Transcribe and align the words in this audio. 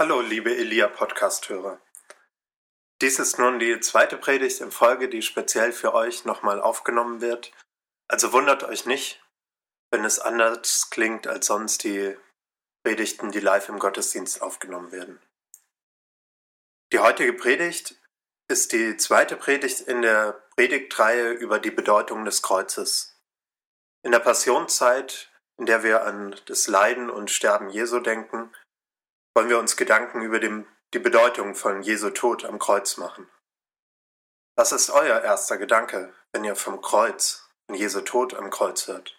Hallo, 0.00 0.22
liebe 0.22 0.56
Elia-Podcast-Hörer. 0.56 1.78
Dies 3.02 3.18
ist 3.18 3.38
nun 3.38 3.58
die 3.58 3.80
zweite 3.80 4.16
Predigt 4.16 4.62
in 4.62 4.70
Folge, 4.70 5.10
die 5.10 5.20
speziell 5.20 5.74
für 5.74 5.92
euch 5.92 6.24
nochmal 6.24 6.58
aufgenommen 6.58 7.20
wird. 7.20 7.52
Also 8.08 8.32
wundert 8.32 8.62
euch 8.62 8.86
nicht, 8.86 9.22
wenn 9.90 10.06
es 10.06 10.18
anders 10.18 10.88
klingt 10.88 11.26
als 11.26 11.48
sonst 11.48 11.84
die 11.84 12.16
Predigten, 12.82 13.30
die 13.30 13.40
live 13.40 13.68
im 13.68 13.78
Gottesdienst 13.78 14.40
aufgenommen 14.40 14.90
werden. 14.90 15.20
Die 16.94 17.00
heutige 17.00 17.34
Predigt 17.34 18.00
ist 18.48 18.72
die 18.72 18.96
zweite 18.96 19.36
Predigt 19.36 19.82
in 19.82 20.00
der 20.00 20.32
Predigtreihe 20.56 21.32
über 21.32 21.58
die 21.58 21.70
Bedeutung 21.70 22.24
des 22.24 22.40
Kreuzes. 22.40 23.20
In 24.02 24.12
der 24.12 24.20
Passionszeit, 24.20 25.30
in 25.58 25.66
der 25.66 25.82
wir 25.82 26.06
an 26.06 26.34
das 26.46 26.68
Leiden 26.68 27.10
und 27.10 27.30
Sterben 27.30 27.68
Jesu 27.68 28.00
denken, 28.00 28.50
wollen 29.34 29.48
wir 29.48 29.58
uns 29.58 29.76
Gedanken 29.76 30.22
über 30.22 30.38
dem, 30.38 30.66
die 30.92 30.98
Bedeutung 30.98 31.54
von 31.54 31.82
Jesu 31.82 32.10
Tod 32.10 32.44
am 32.44 32.58
Kreuz 32.58 32.96
machen. 32.96 33.30
Was 34.56 34.72
ist 34.72 34.90
euer 34.90 35.20
erster 35.22 35.56
Gedanke, 35.56 36.12
wenn 36.32 36.44
ihr 36.44 36.56
vom 36.56 36.80
Kreuz, 36.80 37.48
von 37.66 37.76
Jesu 37.76 38.00
Tod 38.00 38.34
am 38.34 38.50
Kreuz 38.50 38.88
hört? 38.88 39.16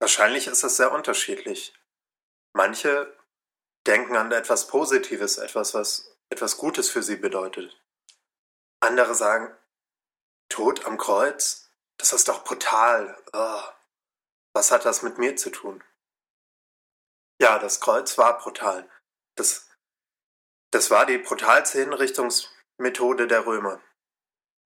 Wahrscheinlich 0.00 0.46
ist 0.46 0.62
es 0.62 0.76
sehr 0.76 0.92
unterschiedlich. 0.92 1.74
Manche 2.54 3.16
denken 3.86 4.16
an 4.16 4.30
etwas 4.32 4.68
Positives, 4.68 5.38
etwas, 5.38 5.74
was 5.74 6.16
etwas 6.30 6.56
Gutes 6.56 6.90
für 6.90 7.02
sie 7.02 7.16
bedeutet. 7.16 7.80
Andere 8.80 9.14
sagen, 9.14 9.56
Tod 10.48 10.84
am 10.84 10.98
Kreuz? 10.98 11.70
Das 11.98 12.12
ist 12.12 12.28
doch 12.28 12.44
brutal. 12.44 13.20
Oh, 13.32 13.62
was 14.54 14.70
hat 14.70 14.84
das 14.84 15.02
mit 15.02 15.18
mir 15.18 15.36
zu 15.36 15.50
tun? 15.50 15.82
Ja, 17.40 17.58
das 17.58 17.80
Kreuz 17.80 18.18
war 18.18 18.38
brutal. 18.38 18.88
Das, 19.36 19.68
das 20.72 20.90
war 20.90 21.06
die 21.06 21.18
brutalste 21.18 21.78
Hinrichtungsmethode 21.78 23.28
der 23.28 23.46
Römer. 23.46 23.80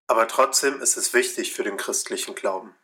Aber 0.08 0.26
trotzdem 0.26 0.80
ist 0.80 0.96
es 0.96 1.12
wichtig 1.12 1.52
für 1.52 1.64
den 1.64 1.76
christlichen 1.76 2.34
Glauben. 2.34 2.74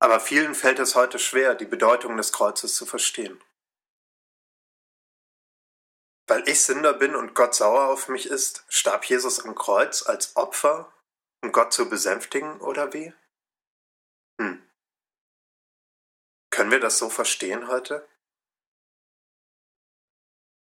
Aber 0.00 0.20
vielen 0.20 0.54
fällt 0.54 0.78
es 0.78 0.94
heute 0.94 1.18
schwer, 1.18 1.54
die 1.54 1.64
Bedeutung 1.64 2.16
des 2.16 2.32
Kreuzes 2.32 2.74
zu 2.74 2.86
verstehen. 2.86 3.42
Weil 6.26 6.48
ich 6.48 6.62
Sünder 6.62 6.94
bin 6.94 7.14
und 7.14 7.34
Gott 7.34 7.54
sauer 7.54 7.88
auf 7.88 8.08
mich 8.08 8.26
ist, 8.26 8.64
starb 8.68 9.04
Jesus 9.04 9.44
am 9.44 9.54
Kreuz 9.54 10.06
als 10.06 10.36
Opfer, 10.36 10.92
um 11.42 11.52
Gott 11.52 11.72
zu 11.72 11.88
besänftigen, 11.88 12.60
oder 12.60 12.92
wie? 12.92 13.12
Hm. 14.40 14.66
Können 16.54 16.70
wir 16.70 16.78
das 16.78 16.98
so 16.98 17.10
verstehen 17.10 17.66
heute? 17.66 18.08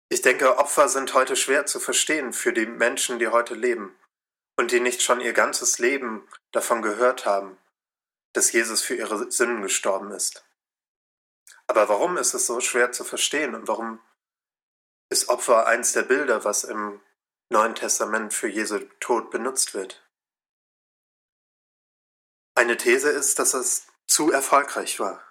Ich 0.07 0.21
denke, 0.21 0.57
Opfer 0.57 0.87
sind 0.87 1.13
heute 1.13 1.35
schwer 1.35 1.65
zu 1.65 1.81
verstehen 1.81 2.31
für 2.31 2.53
die 2.53 2.65
Menschen, 2.65 3.19
die 3.19 3.27
heute 3.27 3.55
leben 3.55 3.93
und 4.55 4.71
die 4.71 4.79
nicht 4.79 5.01
schon 5.01 5.19
ihr 5.19 5.33
ganzes 5.33 5.77
Leben 5.77 6.25
davon 6.53 6.81
gehört 6.81 7.25
haben, 7.25 7.57
dass 8.31 8.53
Jesus 8.53 8.83
für 8.83 8.95
ihre 8.95 9.29
Sünden 9.29 9.63
gestorben 9.63 10.11
ist. 10.11 10.45
Aber 11.67 11.89
warum 11.89 12.15
ist 12.15 12.33
es 12.33 12.47
so 12.47 12.61
schwer 12.61 12.93
zu 12.93 13.03
verstehen 13.03 13.53
und 13.53 13.67
warum 13.67 13.99
ist 15.09 15.27
Opfer 15.27 15.67
eins 15.67 15.91
der 15.91 16.03
Bilder, 16.03 16.45
was 16.45 16.63
im 16.63 17.01
Neuen 17.49 17.75
Testament 17.75 18.33
für 18.33 18.47
Jesu 18.47 18.79
Tod 19.01 19.29
benutzt 19.29 19.73
wird? 19.73 20.09
Eine 22.57 22.77
These 22.77 23.09
ist, 23.09 23.39
dass 23.39 23.53
es 23.53 23.87
zu 24.07 24.31
erfolgreich 24.31 25.01
war. 25.01 25.24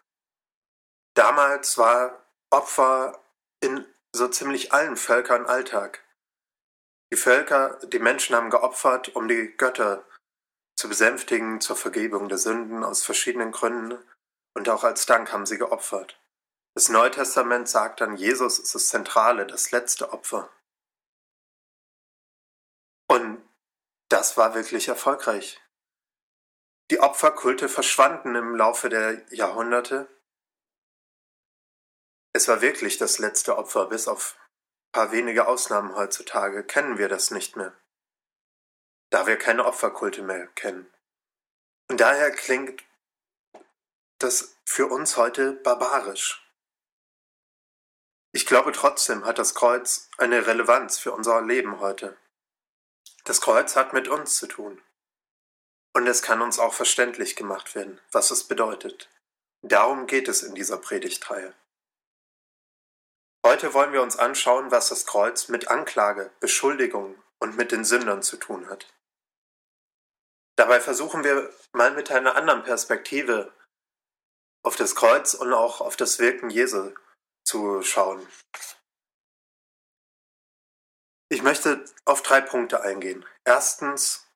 Damals 1.15 1.79
war 1.79 2.25
Opfer 2.51 3.23
in 3.61 3.87
so 4.13 4.29
ziemlich 4.29 4.73
allen 4.73 4.97
Völkern 4.97 5.47
Alltag. 5.47 6.05
Die 7.13 7.17
Völker, 7.17 7.79
die 7.85 8.01
Menschen 8.01 8.35
haben 8.35 8.51
geopfert, 8.51 9.15
um 9.15 9.29
die 9.29 9.57
Götter 9.57 10.05
zu 10.77 10.89
besänftigen 10.89 11.61
zur 11.61 11.77
Vergebung 11.77 12.29
der 12.29 12.39
Sünden 12.39 12.83
aus 12.83 13.05
verschiedenen 13.05 13.53
Gründen 13.53 13.99
und 14.55 14.69
auch 14.69 14.83
als 14.83 15.07
Dank 15.07 15.33
haben 15.33 15.47
sie 15.47 15.59
geopfert. 15.59 16.21
Das 16.75 16.89
Neue 16.89 17.13
Testament 17.13 17.69
sagt 17.69 18.01
dann, 18.01 18.17
Jesus 18.17 18.59
ist 18.59 18.75
das 18.75 18.89
Zentrale, 18.89 19.47
das 19.47 19.71
letzte 19.71 20.13
Opfer. 20.13 20.51
Und 23.09 23.49
das 24.09 24.37
war 24.37 24.55
wirklich 24.55 24.89
erfolgreich. 24.89 25.61
Die 26.91 26.99
Opferkulte 26.99 27.69
verschwanden 27.69 28.35
im 28.35 28.57
Laufe 28.57 28.89
der 28.89 29.25
Jahrhunderte 29.33 30.09
es 32.35 32.49
war 32.49 32.61
wirklich 32.61 32.99
das 32.99 33.19
letzte 33.19 33.57
Opfer, 33.57 33.87
bis 33.87 34.09
auf 34.09 34.37
paar 34.93 35.13
wenige 35.13 35.47
Ausnahmen 35.47 35.95
heutzutage 35.95 36.63
kennen 36.65 36.99
wir 36.99 37.09
das 37.09 37.31
nicht 37.31 37.57
mehr, 37.57 37.73
da 39.11 39.27
wir 39.27 39.37
keine 39.37 39.65
Opferkulte 39.65 40.23
mehr 40.23 40.47
kennen. 40.49 40.93
Und 41.89 42.01
daher 42.01 42.31
klingt 42.33 42.85
das 44.19 44.57
für 44.65 44.87
uns 44.87 45.17
heute 45.17 45.53
barbarisch. 45.53 46.41
Ich 48.33 48.47
glaube 48.47 48.73
trotzdem 48.73 49.25
hat 49.25 49.39
das 49.39 49.55
Kreuz 49.55 50.09
eine 50.19 50.47
Relevanz 50.47 50.99
für 50.99 51.13
unser 51.13 51.41
Leben 51.41 51.79
heute. 51.79 52.17
Das 53.25 53.41
Kreuz 53.41 53.77
hat 53.77 53.93
mit 53.93 54.09
uns 54.09 54.37
zu 54.37 54.49
tun. 54.49 54.83
Und 55.93 56.09
es 56.09 56.23
kann 56.23 56.43
uns 56.43 56.59
auch 56.59 56.75
verständlich 56.75 57.37
gemacht 57.37 57.77
werden, 57.77 58.01
was 58.11 58.33
es 58.33 58.45
bedeutet. 58.45 59.09
Darum 59.63 60.09
geht 60.09 60.27
es 60.27 60.43
in 60.43 60.55
dieser 60.57 60.79
Predigtreihe. 60.79 61.55
Heute 63.55 63.73
wollen 63.73 63.93
wir 63.93 64.03
uns 64.03 64.17
anschauen, 64.17 64.73
was 64.73 64.89
das 64.89 65.07
Kreuz 65.07 65.47
mit 65.47 65.69
Anklage, 65.69 66.33
Beschuldigung 66.41 67.23
und 67.39 67.57
mit 67.57 67.71
den 67.71 67.85
Sündern 67.85 68.21
zu 68.21 68.37
tun 68.37 68.69
hat. 68.69 68.93
Dabei 70.57 70.81
versuchen 70.81 71.23
wir 71.23 71.55
mal 71.73 71.93
mit 71.93 72.11
einer 72.11 72.35
anderen 72.35 72.65
Perspektive 72.65 73.55
auf 74.65 74.75
das 74.75 74.97
Kreuz 74.97 75.35
und 75.35 75.53
auch 75.53 75.81
auf 75.81 75.95
das 75.95 76.19
Wirken 76.19 76.51
Jesu 76.51 76.95
zu 77.47 77.81
schauen. 77.83 78.27
Ich 81.29 81.45
möchte 81.45 81.85
auf 82.07 82.23
drei 82.23 82.41
Punkte 82.41 82.81
eingehen. 82.81 83.25
Erstens, 83.45 84.27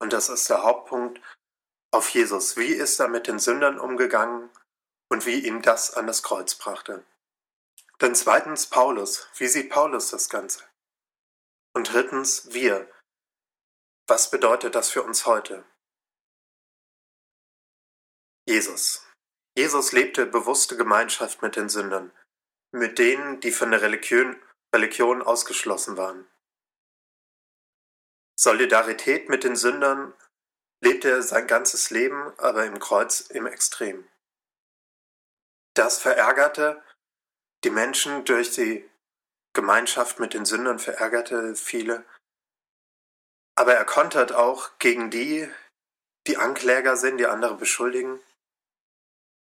und 0.00 0.14
das 0.14 0.30
ist 0.30 0.48
der 0.48 0.62
Hauptpunkt, 0.62 1.20
auf 1.90 2.08
Jesus. 2.08 2.56
Wie 2.56 2.72
ist 2.72 2.98
er 3.00 3.08
mit 3.08 3.26
den 3.26 3.38
Sündern 3.38 3.78
umgegangen 3.78 4.48
und 5.10 5.26
wie 5.26 5.46
ihm 5.46 5.60
das 5.60 5.92
an 5.92 6.06
das 6.06 6.22
Kreuz 6.22 6.54
brachte? 6.54 7.04
Dann 8.02 8.16
zweitens 8.16 8.66
Paulus. 8.66 9.28
Wie 9.36 9.46
sieht 9.46 9.70
Paulus 9.70 10.10
das 10.10 10.28
Ganze? 10.28 10.68
Und 11.72 11.92
drittens 11.92 12.52
wir. 12.52 12.92
Was 14.08 14.28
bedeutet 14.28 14.74
das 14.74 14.90
für 14.90 15.04
uns 15.04 15.24
heute? 15.24 15.64
Jesus. 18.44 19.06
Jesus 19.56 19.92
lebte 19.92 20.26
bewusste 20.26 20.76
Gemeinschaft 20.76 21.42
mit 21.42 21.54
den 21.54 21.68
Sündern, 21.68 22.10
mit 22.72 22.98
denen, 22.98 23.38
die 23.38 23.52
von 23.52 23.70
der 23.70 23.82
Religion, 23.82 24.34
Religion 24.74 25.22
ausgeschlossen 25.22 25.96
waren. 25.96 26.28
Solidarität 28.36 29.28
mit 29.28 29.44
den 29.44 29.54
Sündern 29.54 30.12
lebte 30.82 31.08
er 31.08 31.22
sein 31.22 31.46
ganzes 31.46 31.90
Leben, 31.90 32.36
aber 32.40 32.66
im 32.66 32.80
Kreuz 32.80 33.20
im 33.20 33.46
Extrem. 33.46 34.08
Das 35.74 36.00
verärgerte 36.00 36.82
die 37.64 37.70
Menschen 37.70 38.24
durch 38.24 38.50
die 38.50 38.88
Gemeinschaft 39.54 40.18
mit 40.18 40.34
den 40.34 40.44
Sündern 40.44 40.78
verärgerte 40.78 41.54
viele. 41.54 42.04
Aber 43.54 43.74
er 43.74 43.84
kontert 43.84 44.32
auch 44.32 44.78
gegen 44.78 45.10
die, 45.10 45.48
die 46.26 46.38
Ankläger 46.38 46.96
sind, 46.96 47.18
die 47.18 47.26
andere 47.26 47.56
beschuldigen. 47.56 48.20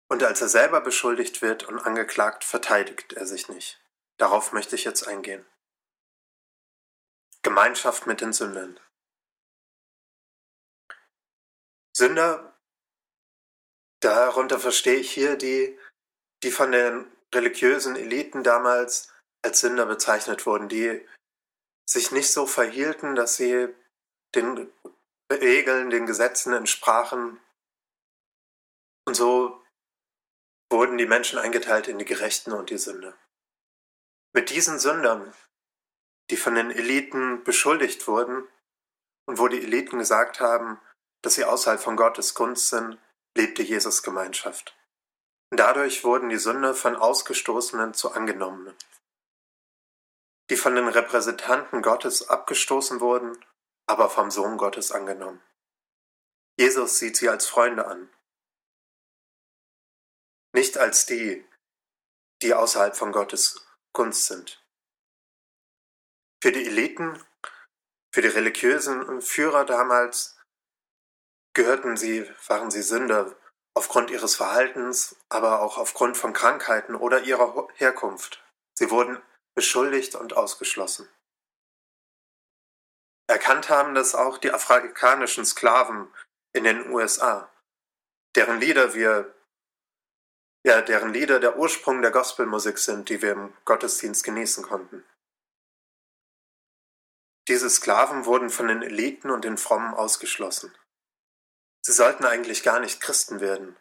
Und 0.08 0.22
als 0.22 0.40
er 0.40 0.48
selber 0.48 0.80
beschuldigt 0.80 1.42
wird 1.42 1.64
und 1.64 1.78
angeklagt, 1.78 2.44
verteidigt 2.44 3.14
er 3.14 3.26
sich 3.26 3.48
nicht. 3.48 3.80
Darauf 4.18 4.52
möchte 4.52 4.76
ich 4.76 4.84
jetzt 4.84 5.06
eingehen. 5.06 5.44
Gemeinschaft 7.42 8.06
mit 8.06 8.20
den 8.20 8.32
Sündern. 8.32 8.78
Sünder, 11.96 12.56
darunter 14.00 14.60
verstehe 14.60 14.96
ich 14.96 15.10
hier 15.10 15.36
die, 15.36 15.78
die 16.42 16.50
von 16.50 16.72
den 16.72 17.15
religiösen 17.36 17.96
Eliten 17.96 18.42
damals 18.42 19.12
als 19.44 19.60
Sünder 19.60 19.86
bezeichnet 19.86 20.46
wurden, 20.46 20.68
die 20.68 21.06
sich 21.88 22.10
nicht 22.10 22.32
so 22.32 22.46
verhielten, 22.46 23.14
dass 23.14 23.36
sie 23.36 23.68
den 24.34 24.72
Regeln, 25.30 25.90
den 25.90 26.06
Gesetzen 26.06 26.52
entsprachen. 26.52 27.40
Und 29.06 29.14
so 29.14 29.62
wurden 30.70 30.98
die 30.98 31.06
Menschen 31.06 31.38
eingeteilt 31.38 31.86
in 31.88 31.98
die 31.98 32.04
Gerechten 32.04 32.52
und 32.52 32.70
die 32.70 32.78
Sünder. 32.78 33.16
Mit 34.34 34.50
diesen 34.50 34.78
Sündern, 34.78 35.32
die 36.30 36.36
von 36.36 36.54
den 36.54 36.70
Eliten 36.70 37.44
beschuldigt 37.44 38.08
wurden 38.08 38.48
und 39.26 39.38
wo 39.38 39.46
die 39.48 39.62
Eliten 39.62 39.98
gesagt 39.98 40.40
haben, 40.40 40.80
dass 41.22 41.34
sie 41.34 41.44
außerhalb 41.44 41.80
von 41.80 41.96
Gottes 41.96 42.34
Gunst 42.34 42.68
sind, 42.68 42.98
lebte 43.36 43.62
Jesus 43.62 44.02
Gemeinschaft. 44.02 44.75
Dadurch 45.50 46.04
wurden 46.04 46.28
die 46.28 46.38
Sünder 46.38 46.74
von 46.74 46.96
Ausgestoßenen 46.96 47.94
zu 47.94 48.12
Angenommenen. 48.12 48.76
die 50.50 50.56
von 50.56 50.74
den 50.74 50.88
Repräsentanten 50.88 51.82
Gottes 51.82 52.28
abgestoßen 52.28 53.00
wurden, 53.00 53.44
aber 53.86 54.10
vom 54.10 54.30
Sohn 54.30 54.58
Gottes 54.58 54.92
angenommen. 54.92 55.42
Jesus 56.58 56.98
sieht 56.98 57.16
sie 57.16 57.28
als 57.28 57.46
Freunde 57.46 57.86
an, 57.86 58.08
nicht 60.52 60.78
als 60.78 61.04
die, 61.06 61.44
die 62.42 62.54
außerhalb 62.54 62.96
von 62.96 63.12
Gottes 63.12 63.66
Gunst 63.92 64.26
sind. 64.26 64.64
Für 66.42 66.52
die 66.52 66.66
Eliten, 66.66 67.22
für 68.12 68.22
die 68.22 68.28
religiösen 68.28 69.20
Führer 69.20 69.64
damals 69.64 70.38
gehörten 71.54 71.96
sie, 71.96 72.30
waren 72.46 72.70
sie 72.70 72.82
Sünder 72.82 73.36
aufgrund 73.76 74.10
ihres 74.10 74.34
Verhaltens, 74.36 75.16
aber 75.28 75.60
auch 75.60 75.76
aufgrund 75.76 76.16
von 76.16 76.32
Krankheiten 76.32 76.94
oder 76.94 77.22
ihrer 77.22 77.68
Herkunft. 77.74 78.42
Sie 78.74 78.90
wurden 78.90 79.20
beschuldigt 79.54 80.14
und 80.14 80.34
ausgeschlossen. 80.34 81.08
Erkannt 83.28 83.68
haben 83.68 83.94
das 83.94 84.14
auch 84.14 84.38
die 84.38 84.50
afrikanischen 84.50 85.44
Sklaven 85.44 86.08
in 86.54 86.64
den 86.64 86.88
USA, 86.90 87.52
deren 88.34 88.60
Lieder 88.60 88.94
wir 88.94 89.34
ja, 90.64 90.80
deren 90.80 91.12
Lieder 91.12 91.38
der 91.38 91.58
Ursprung 91.58 92.02
der 92.02 92.10
Gospelmusik 92.10 92.78
sind, 92.78 93.08
die 93.08 93.22
wir 93.22 93.32
im 93.32 93.52
Gottesdienst 93.66 94.24
genießen 94.24 94.64
konnten. 94.64 95.04
Diese 97.46 97.70
Sklaven 97.70 98.24
wurden 98.24 98.50
von 98.50 98.66
den 98.66 98.82
Eliten 98.82 99.30
und 99.30 99.44
den 99.44 99.58
Frommen 99.58 99.94
ausgeschlossen. 99.94 100.74
Sie 101.86 101.92
sollten 101.92 102.24
eigentlich 102.24 102.64
gar 102.64 102.80
nicht 102.80 103.00
Christen 103.00 103.38
werden, 103.38 103.76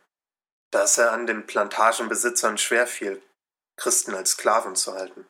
da 0.69 0.83
es 0.83 0.95
ja 0.95 1.09
an 1.09 1.25
den 1.25 1.47
Plantagenbesitzern 1.47 2.59
schwer 2.59 2.85
fiel, 2.85 3.19
Christen 3.77 4.13
als 4.13 4.33
Sklaven 4.33 4.75
zu 4.75 4.93
halten. 4.93 5.27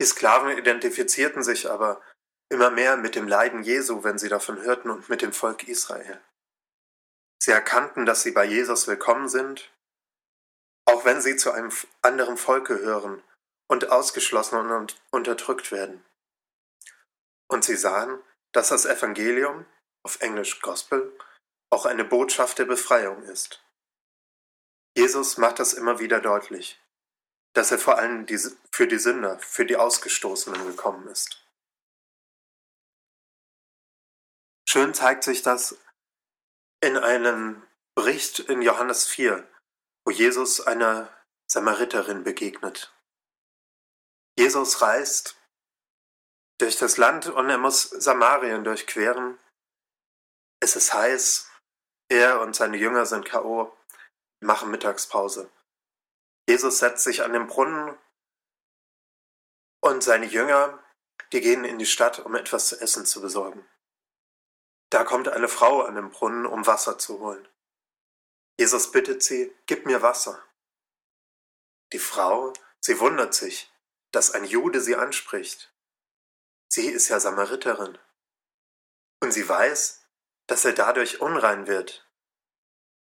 Die 0.00 0.06
Sklaven 0.06 0.58
identifizierten 0.58 1.44
sich 1.44 1.70
aber 1.70 2.02
immer 2.48 2.70
mehr 2.70 2.96
mit 2.96 3.14
dem 3.14 3.28
Leiden 3.28 3.62
Jesu, 3.62 4.02
wenn 4.02 4.18
sie 4.18 4.28
davon 4.28 4.60
hörten, 4.62 4.90
und 4.90 5.08
mit 5.08 5.22
dem 5.22 5.32
Volk 5.32 5.68
Israel. 5.68 6.20
Sie 7.40 7.52
erkannten, 7.52 8.06
dass 8.06 8.22
sie 8.22 8.32
bei 8.32 8.44
Jesus 8.44 8.88
willkommen 8.88 9.28
sind, 9.28 9.70
auch 10.84 11.04
wenn 11.04 11.20
sie 11.20 11.36
zu 11.36 11.52
einem 11.52 11.70
anderen 12.02 12.36
Volk 12.36 12.66
gehören 12.66 13.22
und 13.68 13.92
ausgeschlossen 13.92 14.58
und 14.58 15.00
unterdrückt 15.12 15.70
werden. 15.70 16.04
Und 17.46 17.64
sie 17.64 17.76
sahen, 17.76 18.18
dass 18.50 18.70
das 18.70 18.84
Evangelium, 18.84 19.64
auf 20.04 20.20
Englisch 20.20 20.60
Gospel, 20.60 21.16
auch 21.70 21.86
eine 21.86 22.04
Botschaft 22.04 22.58
der 22.58 22.66
Befreiung 22.66 23.22
ist. 23.24 23.64
Jesus 24.96 25.38
macht 25.38 25.58
das 25.58 25.72
immer 25.72 25.98
wieder 25.98 26.20
deutlich, 26.20 26.80
dass 27.54 27.72
er 27.72 27.78
vor 27.78 27.98
allem 27.98 28.26
für 28.70 28.86
die 28.86 28.98
Sünder, 28.98 29.38
für 29.40 29.66
die 29.66 29.76
Ausgestoßenen 29.76 30.66
gekommen 30.66 31.08
ist. 31.08 31.44
Schön 34.68 34.94
zeigt 34.94 35.24
sich 35.24 35.42
das 35.42 35.78
in 36.80 36.96
einem 36.96 37.62
Bericht 37.94 38.40
in 38.40 38.60
Johannes 38.60 39.06
4, 39.06 39.48
wo 40.04 40.10
Jesus 40.10 40.60
einer 40.60 41.08
Samariterin 41.50 42.24
begegnet. 42.24 42.92
Jesus 44.36 44.82
reist 44.82 45.36
durch 46.58 46.76
das 46.76 46.96
Land 46.96 47.26
und 47.26 47.48
er 47.50 47.58
muss 47.58 47.82
Samarien 47.82 48.64
durchqueren. 48.64 49.38
Es 50.64 50.76
ist 50.76 50.94
heiß, 50.94 51.50
er 52.08 52.40
und 52.40 52.56
seine 52.56 52.78
Jünger 52.78 53.04
sind 53.04 53.28
KO, 53.28 53.76
machen 54.40 54.70
Mittagspause. 54.70 55.50
Jesus 56.48 56.78
setzt 56.78 57.04
sich 57.04 57.22
an 57.22 57.34
den 57.34 57.48
Brunnen 57.48 57.98
und 59.82 60.02
seine 60.02 60.24
Jünger, 60.24 60.82
die 61.32 61.42
gehen 61.42 61.66
in 61.66 61.78
die 61.78 61.84
Stadt, 61.84 62.20
um 62.20 62.34
etwas 62.34 62.68
zu 62.68 62.80
essen 62.80 63.04
zu 63.04 63.20
besorgen. 63.20 63.68
Da 64.88 65.04
kommt 65.04 65.28
eine 65.28 65.48
Frau 65.48 65.82
an 65.82 65.96
den 65.96 66.08
Brunnen, 66.08 66.46
um 66.46 66.66
Wasser 66.66 66.96
zu 66.96 67.20
holen. 67.20 67.46
Jesus 68.58 68.90
bittet 68.90 69.22
sie, 69.22 69.54
gib 69.66 69.84
mir 69.84 70.00
Wasser. 70.00 70.42
Die 71.92 71.98
Frau, 71.98 72.54
sie 72.80 73.00
wundert 73.00 73.34
sich, 73.34 73.70
dass 74.12 74.30
ein 74.30 74.46
Jude 74.46 74.80
sie 74.80 74.96
anspricht. 74.96 75.74
Sie 76.70 76.88
ist 76.88 77.10
ja 77.10 77.20
Samariterin. 77.20 77.98
Und 79.20 79.32
sie 79.32 79.46
weiß, 79.46 80.03
dass 80.46 80.64
er 80.64 80.72
dadurch 80.72 81.20
unrein 81.20 81.66
wird, 81.66 82.08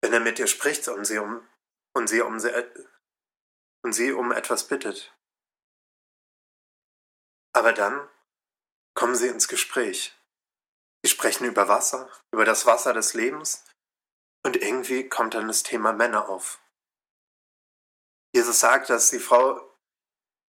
wenn 0.03 0.13
er 0.13 0.21
mit 0.21 0.39
ihr 0.39 0.47
spricht 0.47 0.89
und 0.89 1.05
sie 1.05 1.19
um, 1.19 1.47
und 1.95 2.09
sie 2.09 2.21
um, 2.21 2.39
und 3.85 3.93
sie 3.93 4.13
um 4.13 4.33
etwas 4.33 4.69
bittet. 4.69 5.17
Aber 7.55 7.73
dann 7.73 8.09
kommen 8.95 9.15
sie 9.15 9.29
ins 9.29 9.49
Gespräch. 9.49 10.17
Sie 11.05 11.11
sprechen 11.11 11.45
über 11.45 11.69
Wasser, 11.69 12.11
über 12.33 12.45
das 12.45 12.67
Wasser 12.67 12.93
des 12.95 13.15
Lebens 13.15 13.65
und 14.45 14.57
irgendwie 14.57 15.09
kommt 15.09 15.35
dann 15.35 15.49
das 15.49 15.63
Thema 15.63 15.93
Männer 15.93 16.29
auf. 16.29 16.61
Jesus 18.35 18.61
sagt, 18.61 18.89
dass 18.89 19.11
die 19.11 19.19
Frau 19.19 19.77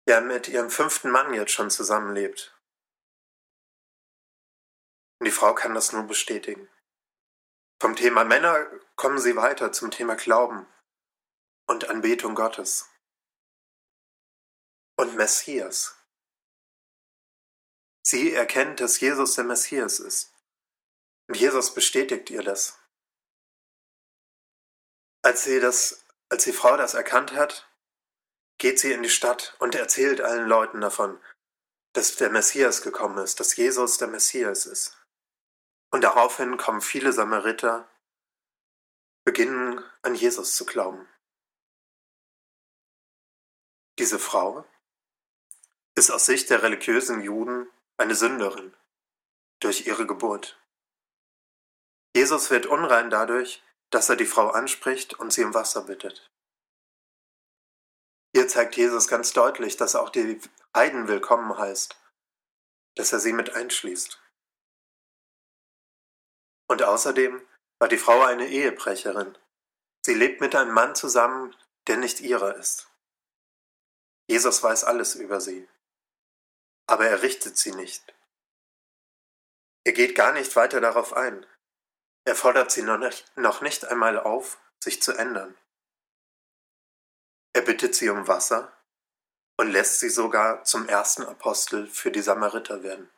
ja 0.08 0.20
mit 0.20 0.48
ihrem 0.48 0.70
fünften 0.70 1.10
Mann 1.10 1.32
jetzt 1.34 1.52
schon 1.52 1.70
zusammenlebt. 1.70 2.59
Und 5.20 5.26
die 5.26 5.32
Frau 5.32 5.54
kann 5.54 5.74
das 5.74 5.92
nur 5.92 6.04
bestätigen. 6.04 6.68
Vom 7.78 7.94
Thema 7.94 8.24
Männer 8.24 8.66
kommen 8.96 9.18
sie 9.18 9.36
weiter 9.36 9.70
zum 9.70 9.90
Thema 9.90 10.16
Glauben 10.16 10.66
und 11.66 11.88
Anbetung 11.88 12.34
Gottes. 12.34 12.88
Und 14.96 15.16
Messias. 15.16 15.96
Sie 18.02 18.32
erkennt, 18.32 18.80
dass 18.80 18.98
Jesus 19.00 19.34
der 19.34 19.44
Messias 19.44 20.00
ist. 20.00 20.32
Und 21.28 21.36
Jesus 21.36 21.74
bestätigt 21.74 22.30
ihr 22.30 22.42
das. 22.42 22.78
Als 25.22 25.44
sie 25.44 25.60
das, 25.60 26.04
als 26.30 26.44
die 26.44 26.52
Frau 26.52 26.78
das 26.78 26.94
erkannt 26.94 27.32
hat, 27.32 27.70
geht 28.58 28.80
sie 28.80 28.92
in 28.92 29.02
die 29.02 29.10
Stadt 29.10 29.54
und 29.58 29.74
erzählt 29.74 30.20
allen 30.20 30.48
Leuten 30.48 30.80
davon, 30.80 31.22
dass 31.92 32.16
der 32.16 32.30
Messias 32.30 32.82
gekommen 32.82 33.18
ist, 33.18 33.38
dass 33.38 33.56
Jesus 33.56 33.98
der 33.98 34.08
Messias 34.08 34.66
ist. 34.66 34.99
Und 35.90 36.02
daraufhin 36.02 36.56
kommen 36.56 36.80
viele 36.80 37.12
Samariter, 37.12 37.88
beginnen 39.24 39.84
an 40.02 40.14
Jesus 40.14 40.54
zu 40.54 40.64
glauben. 40.64 41.08
Diese 43.98 44.18
Frau 44.18 44.64
ist 45.94 46.10
aus 46.10 46.26
Sicht 46.26 46.48
der 46.48 46.62
religiösen 46.62 47.20
Juden 47.20 47.68
eine 47.98 48.14
Sünderin 48.14 48.74
durch 49.60 49.86
ihre 49.86 50.06
Geburt. 50.06 50.58
Jesus 52.16 52.50
wird 52.50 52.66
unrein 52.66 53.10
dadurch, 53.10 53.62
dass 53.90 54.08
er 54.08 54.16
die 54.16 54.26
Frau 54.26 54.48
anspricht 54.48 55.14
und 55.14 55.32
sie 55.32 55.44
um 55.44 55.54
Wasser 55.54 55.82
bittet. 55.82 56.30
Hier 58.34 58.48
zeigt 58.48 58.76
Jesus 58.76 59.08
ganz 59.08 59.32
deutlich, 59.32 59.76
dass 59.76 59.96
auch 59.96 60.10
die 60.10 60.40
Heiden 60.74 61.08
willkommen 61.08 61.58
heißt, 61.58 61.96
dass 62.94 63.12
er 63.12 63.18
sie 63.20 63.32
mit 63.32 63.50
einschließt. 63.50 64.20
Und 66.70 66.84
außerdem 66.84 67.44
war 67.80 67.88
die 67.88 67.98
Frau 67.98 68.22
eine 68.22 68.46
Ehebrecherin. 68.46 69.36
Sie 70.06 70.14
lebt 70.14 70.40
mit 70.40 70.54
einem 70.54 70.72
Mann 70.72 70.94
zusammen, 70.94 71.56
der 71.88 71.96
nicht 71.96 72.20
ihrer 72.20 72.54
ist. 72.54 72.88
Jesus 74.28 74.62
weiß 74.62 74.84
alles 74.84 75.16
über 75.16 75.40
sie, 75.40 75.68
aber 76.86 77.08
er 77.08 77.22
richtet 77.22 77.58
sie 77.58 77.72
nicht. 77.72 78.14
Er 79.84 79.94
geht 79.94 80.14
gar 80.14 80.32
nicht 80.32 80.54
weiter 80.54 80.80
darauf 80.80 81.12
ein. 81.12 81.44
Er 82.24 82.36
fordert 82.36 82.70
sie 82.70 82.82
noch 82.82 83.60
nicht 83.62 83.84
einmal 83.86 84.20
auf, 84.20 84.60
sich 84.78 85.02
zu 85.02 85.10
ändern. 85.10 85.58
Er 87.52 87.62
bittet 87.62 87.96
sie 87.96 88.10
um 88.10 88.28
Wasser 88.28 88.72
und 89.56 89.72
lässt 89.72 89.98
sie 89.98 90.08
sogar 90.08 90.62
zum 90.62 90.86
ersten 90.88 91.24
Apostel 91.24 91.88
für 91.88 92.12
die 92.12 92.22
Samariter 92.22 92.84
werden. 92.84 93.10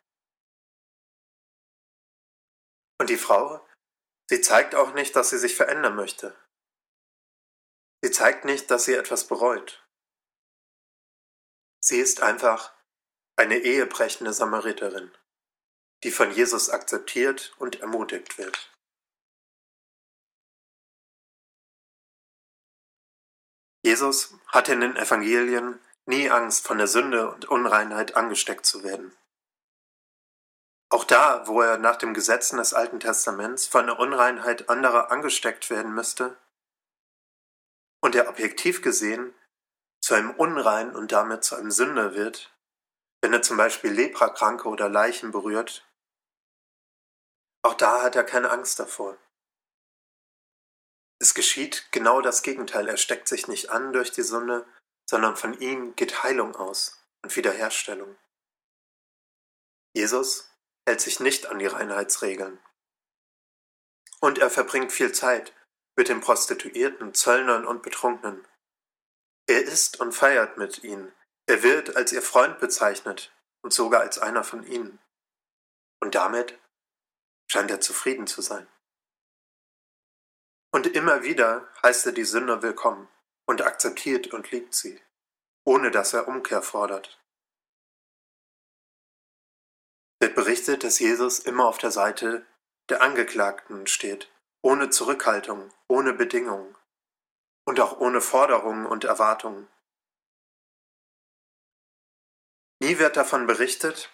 Und 2.99 3.11
die 3.11 3.17
Frau, 3.17 3.67
sie 4.29 4.41
zeigt 4.41 4.75
auch 4.75 4.95
nicht, 4.95 5.17
dass 5.17 5.31
sie 5.31 5.39
sich 5.39 5.57
verändern 5.57 5.97
möchte. 5.97 6.37
Sie 8.03 8.11
zeigt 8.11 8.45
nicht, 8.45 8.71
dass 8.71 8.85
sie 8.85 8.95
etwas 8.95 9.27
bereut. 9.27 9.87
Sie 11.81 11.99
ist 11.99 12.21
einfach 12.21 12.75
eine 13.37 13.59
ehebrechende 13.59 14.33
Samariterin, 14.33 15.13
die 16.05 16.11
von 16.11 16.31
Jesus 16.31 16.71
akzeptiert 16.71 17.55
und 17.59 17.81
ermutigt 17.81 18.39
wird. 18.39 18.73
Jesus 23.85 24.35
hatte 24.47 24.73
in 24.75 24.81
den 24.81 24.97
Evangelien 24.97 25.81
nie 26.07 26.31
Angst, 26.31 26.67
von 26.67 26.79
der 26.79 26.87
Sünde 26.87 27.31
und 27.31 27.47
Unreinheit 27.47 28.15
angesteckt 28.15 28.65
zu 28.65 28.85
werden. 28.85 29.17
Auch 30.93 31.05
da, 31.05 31.47
wo 31.47 31.63
er 31.63 31.79
nach 31.79 31.97
dem 31.97 32.13
Gesetzen 32.13 32.59
des 32.59 32.75
Alten 32.75 33.01
Testaments 33.01 33.67
von 33.67 33.87
der 33.87 33.99
Unreinheit 33.99 34.69
anderer 34.69 35.11
angesteckt 35.11 35.71
werden 35.71 35.95
müsste 35.95 36.37
und 38.03 38.15
er 38.15 38.29
objektiv 38.29 38.83
gesehen 38.83 39.35
zu 40.03 40.13
einem 40.13 40.33
Unrein 40.33 40.95
und 40.95 41.11
damit 41.11 41.45
zu 41.45 41.57
einem 41.57 41.71
Sünder 41.71 42.15
wird, 42.15 42.55
wenn 43.23 43.33
er 43.33 43.41
zum 43.41 43.57
Beispiel 43.57 43.91
Leprakranke 43.91 44.69
oder 44.69 44.91
Leichen 44.91 45.31
berührt, 45.31 45.91
auch 47.63 47.75
da 47.75 48.03
hat 48.03 48.15
er 48.15 48.25
keine 48.25 48.51
Angst 48.51 48.79
davor. 48.79 49.17
Es 51.21 51.33
geschieht 51.33 51.91
genau 51.91 52.21
das 52.21 52.43
Gegenteil. 52.43 52.87
Er 52.87 52.99
steckt 52.99 53.29
sich 53.29 53.49
nicht 53.49 53.71
an 53.71 53.95
durch 53.95 54.11
die 54.11 54.23
Sünde, 54.23 54.67
sondern 55.09 55.37
von 55.37 55.59
ihm 55.59 55.97
geht 55.97 56.23
Heilung 56.23 56.55
aus 56.55 57.03
und 57.23 57.35
Wiederherstellung. 57.35 58.15
Jesus 59.95 60.52
hält 60.87 61.01
sich 61.01 61.21
nicht 61.21 61.47
an 61.47 61.59
die 61.59 61.67
Reinheitsregeln. 61.67 62.61
Und 64.21 64.39
er 64.39 64.51
verbringt 64.51 64.93
viel 64.93 65.13
Zeit 65.13 65.53
mit 65.97 66.09
den 66.09 66.21
Prostituierten, 66.21 67.15
Zöllnern 67.15 67.67
und 67.67 67.83
Betrunkenen. 67.83 68.47
Er 69.47 69.63
isst 69.63 70.01
und 70.01 70.13
feiert 70.13 70.57
mit 70.57 70.85
ihnen. 70.85 71.13
Er 71.47 71.63
wird 71.63 71.97
als 71.97 72.13
ihr 72.13 72.23
Freund 72.23 72.59
bezeichnet 72.61 73.33
und 73.63 73.73
sogar 73.73 74.01
als 74.01 74.19
einer 74.19 74.45
von 74.45 74.65
ihnen. 74.67 74.99
Und 76.01 76.15
damit 76.15 76.59
scheint 77.51 77.71
er 77.71 77.81
zufrieden 77.81 78.27
zu 78.27 78.41
sein. 78.43 78.67
Und 80.73 80.87
immer 80.87 81.23
wieder 81.23 81.69
heißt 81.83 82.07
er 82.07 82.13
die 82.13 82.25
Sünder 82.25 82.63
willkommen 82.63 83.09
und 83.47 83.63
akzeptiert 83.63 84.29
und 84.29 84.51
liebt 84.51 84.75
sie, 84.75 85.01
ohne 85.65 85.91
dass 85.91 86.15
er 86.15 86.29
Umkehr 86.29 86.63
fordert. 86.63 87.22
Wird 90.23 90.37
berichtet, 90.37 90.85
dass 90.85 91.01
Jesus 91.01 91.41
immer 91.41 91.67
auf 91.67 91.79
der 91.79 91.91
Seite 91.91 92.47
der 92.89 93.03
Angeklagten 93.03 93.89
steht, 93.89 94.31
ohne 94.63 94.89
Zurückhaltung, 94.89 95.75
ohne 95.89 96.13
Bedingungen 96.13 96.77
und 97.67 97.81
auch 97.81 97.99
ohne 97.99 98.21
Forderungen 98.21 98.87
und 98.87 99.03
Erwartungen. 99.03 99.67
Nie 102.81 103.01
wird 103.01 103.17
davon 103.17 103.49
berichtet, 103.49 104.13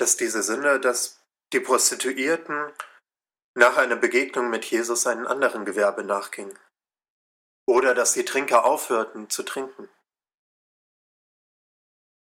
dass 0.00 0.16
diese 0.16 0.42
Sünder, 0.42 0.80
dass 0.80 1.24
die 1.52 1.60
Prostituierten 1.60 2.72
nach 3.54 3.76
einer 3.76 3.94
Begegnung 3.94 4.50
mit 4.50 4.64
Jesus 4.64 5.06
einen 5.06 5.28
anderen 5.28 5.64
Gewerbe 5.64 6.02
nachgingen. 6.02 6.58
Oder 7.68 7.94
dass 7.94 8.14
die 8.14 8.24
Trinker 8.24 8.64
aufhörten 8.64 9.30
zu 9.30 9.44
trinken. 9.44 9.88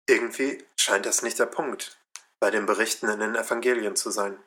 Irgendwie 0.08 0.66
scheint 0.80 1.06
das 1.06 1.24
nicht 1.24 1.40
der 1.40 1.48
Punkt 1.48 2.00
bei 2.40 2.52
den 2.52 2.66
Berichten 2.66 3.08
in 3.10 3.20
den 3.20 3.36
Evangelien 3.36 3.96
zu 3.96 4.12
sein. 4.12 4.42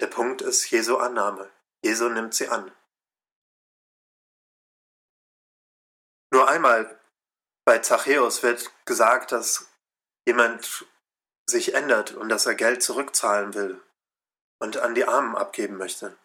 Der 0.00 0.06
Punkt 0.06 0.42
ist 0.42 0.70
Jesu 0.70 0.96
Annahme. 0.96 1.50
Jesu 1.84 2.08
nimmt 2.08 2.34
sie 2.34 2.48
an. 2.48 2.72
Nur 6.30 6.48
einmal 6.48 7.00
bei 7.64 7.78
Zachäus 7.78 8.42
wird 8.42 8.72
gesagt, 8.86 9.32
dass 9.32 9.66
jemand 10.26 10.86
sich 11.48 11.74
ändert 11.74 12.12
und 12.12 12.28
dass 12.28 12.46
er 12.46 12.54
Geld 12.54 12.82
zurückzahlen 12.82 13.54
will 13.54 13.82
und 14.60 14.76
an 14.78 14.94
die 14.94 15.04
Armen 15.04 15.36
abgeben 15.36 15.76
möchte. 15.76 16.16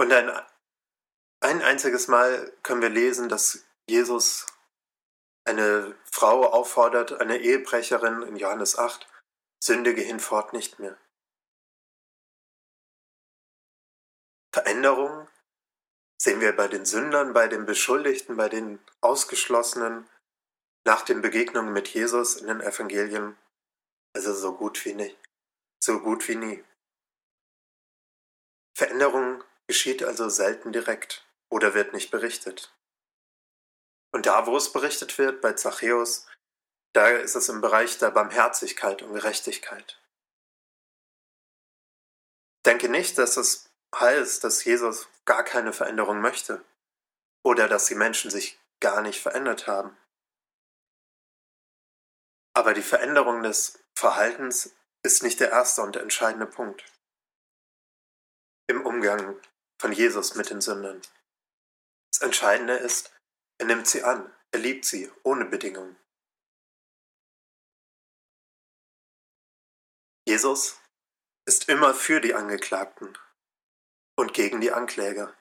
Und 0.00 0.12
ein, 0.12 0.30
ein 1.40 1.62
einziges 1.62 2.08
Mal 2.08 2.52
können 2.62 2.82
wir 2.82 2.88
lesen, 2.88 3.28
dass 3.28 3.64
Jesus 3.88 4.46
eine 5.48 5.96
Frau 6.04 6.44
auffordert, 6.46 7.20
eine 7.20 7.38
Ehebrecherin 7.38 8.22
in 8.22 8.36
Johannes 8.36 8.78
8, 8.78 9.08
sündige 9.62 10.02
hinfort 10.02 10.52
nicht 10.52 10.78
mehr. 10.78 10.96
Veränderung 14.52 15.28
sehen 16.20 16.40
wir 16.40 16.54
bei 16.54 16.68
den 16.68 16.84
Sündern, 16.84 17.32
bei 17.32 17.48
den 17.48 17.64
Beschuldigten, 17.64 18.36
bei 18.36 18.48
den 18.48 18.78
Ausgeschlossenen 19.00 20.08
nach 20.84 21.02
den 21.02 21.22
Begegnungen 21.22 21.72
mit 21.72 21.88
Jesus 21.88 22.36
in 22.36 22.48
den 22.48 22.60
Evangelien, 22.60 23.36
also 24.14 24.34
so 24.34 24.54
gut 24.54 24.84
wie 24.84 24.94
nicht, 24.94 25.18
so 25.82 26.00
gut 26.00 26.26
wie 26.28 26.36
nie. 26.36 26.64
Veränderung 28.76 29.42
geschieht 29.66 30.02
also 30.02 30.28
selten 30.28 30.72
direkt 30.72 31.26
oder 31.50 31.74
wird 31.74 31.92
nicht 31.92 32.10
berichtet. 32.10 32.72
Und 34.12 34.26
da, 34.26 34.46
wo 34.46 34.56
es 34.56 34.72
berichtet 34.72 35.16
wird, 35.18 35.40
bei 35.40 35.52
Zachäus, 35.52 36.26
da 36.94 37.08
ist 37.08 37.34
es 37.34 37.48
im 37.48 37.60
Bereich 37.60 37.98
der 37.98 38.10
Barmherzigkeit 38.10 39.02
und 39.02 39.12
Gerechtigkeit. 39.12 40.00
Denke 42.64 42.88
nicht, 42.88 43.18
dass 43.18 43.36
es 43.36 43.70
heißt, 43.94 44.44
dass 44.44 44.64
Jesus 44.64 45.08
gar 45.24 45.44
keine 45.44 45.72
Veränderung 45.72 46.20
möchte 46.20 46.64
oder 47.44 47.68
dass 47.68 47.86
die 47.86 47.94
Menschen 47.94 48.30
sich 48.30 48.58
gar 48.80 49.02
nicht 49.02 49.20
verändert 49.20 49.66
haben. 49.66 49.96
Aber 52.54 52.74
die 52.74 52.82
Veränderung 52.82 53.42
des 53.42 53.78
Verhaltens 53.94 54.74
ist 55.02 55.22
nicht 55.22 55.40
der 55.40 55.50
erste 55.50 55.82
und 55.82 55.96
entscheidende 55.96 56.46
Punkt 56.46 56.84
im 58.68 58.84
Umgang 58.84 59.40
von 59.80 59.92
Jesus 59.92 60.34
mit 60.34 60.50
den 60.50 60.60
Sündern. 60.60 61.00
Das 62.12 62.20
Entscheidende 62.22 62.74
ist, 62.74 63.12
er 63.58 63.66
nimmt 63.66 63.86
sie 63.86 64.02
an, 64.02 64.32
er 64.50 64.60
liebt 64.60 64.84
sie 64.84 65.10
ohne 65.22 65.44
Bedingungen. 65.44 65.96
Jesus 70.26 70.80
ist 71.46 71.68
immer 71.68 71.94
für 71.94 72.20
die 72.20 72.34
Angeklagten 72.34 73.16
und 74.16 74.34
gegen 74.34 74.60
die 74.60 74.72
Ankläger. 74.72 75.34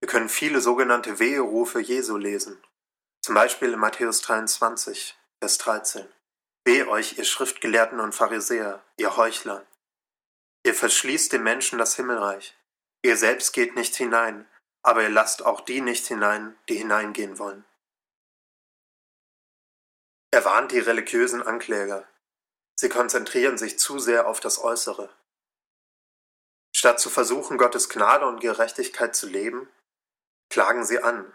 Wir 0.00 0.08
können 0.08 0.28
viele 0.28 0.60
sogenannte 0.60 1.18
Weherufe 1.18 1.80
Jesu 1.80 2.16
lesen, 2.16 2.62
zum 3.22 3.34
Beispiel 3.34 3.72
in 3.72 3.78
Matthäus 3.78 4.20
23, 4.22 5.16
Vers 5.40 5.58
13. 5.58 6.08
Weh 6.64 6.84
euch, 6.84 7.18
ihr 7.18 7.24
Schriftgelehrten 7.24 8.00
und 8.00 8.14
Pharisäer, 8.14 8.84
ihr 8.96 9.16
Heuchler, 9.16 9.66
Ihr 10.68 10.74
verschließt 10.74 11.32
dem 11.32 11.44
Menschen 11.44 11.78
das 11.78 11.96
Himmelreich. 11.96 12.54
Ihr 13.02 13.16
selbst 13.16 13.52
geht 13.52 13.74
nicht 13.74 13.96
hinein, 13.96 14.46
aber 14.82 15.02
ihr 15.02 15.10
lasst 15.10 15.44
auch 15.44 15.60
die 15.60 15.80
nicht 15.80 16.06
hinein, 16.06 16.56
die 16.68 16.76
hineingehen 16.76 17.38
wollen. 17.38 17.64
Er 20.30 20.44
warnt 20.44 20.72
die 20.72 20.78
religiösen 20.78 21.42
Ankläger. 21.42 22.06
Sie 22.78 22.88
konzentrieren 22.88 23.58
sich 23.58 23.78
zu 23.78 23.98
sehr 23.98 24.28
auf 24.28 24.40
das 24.40 24.58
Äußere. 24.58 25.10
Statt 26.74 27.00
zu 27.00 27.10
versuchen, 27.10 27.58
Gottes 27.58 27.88
Gnade 27.88 28.26
und 28.26 28.40
Gerechtigkeit 28.40 29.16
zu 29.16 29.26
leben, 29.26 29.68
klagen 30.50 30.84
sie 30.84 31.02
an, 31.02 31.32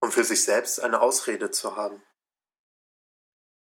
um 0.00 0.12
für 0.12 0.24
sich 0.24 0.44
selbst 0.44 0.80
eine 0.80 1.00
Ausrede 1.00 1.50
zu 1.50 1.76
haben. 1.76 2.02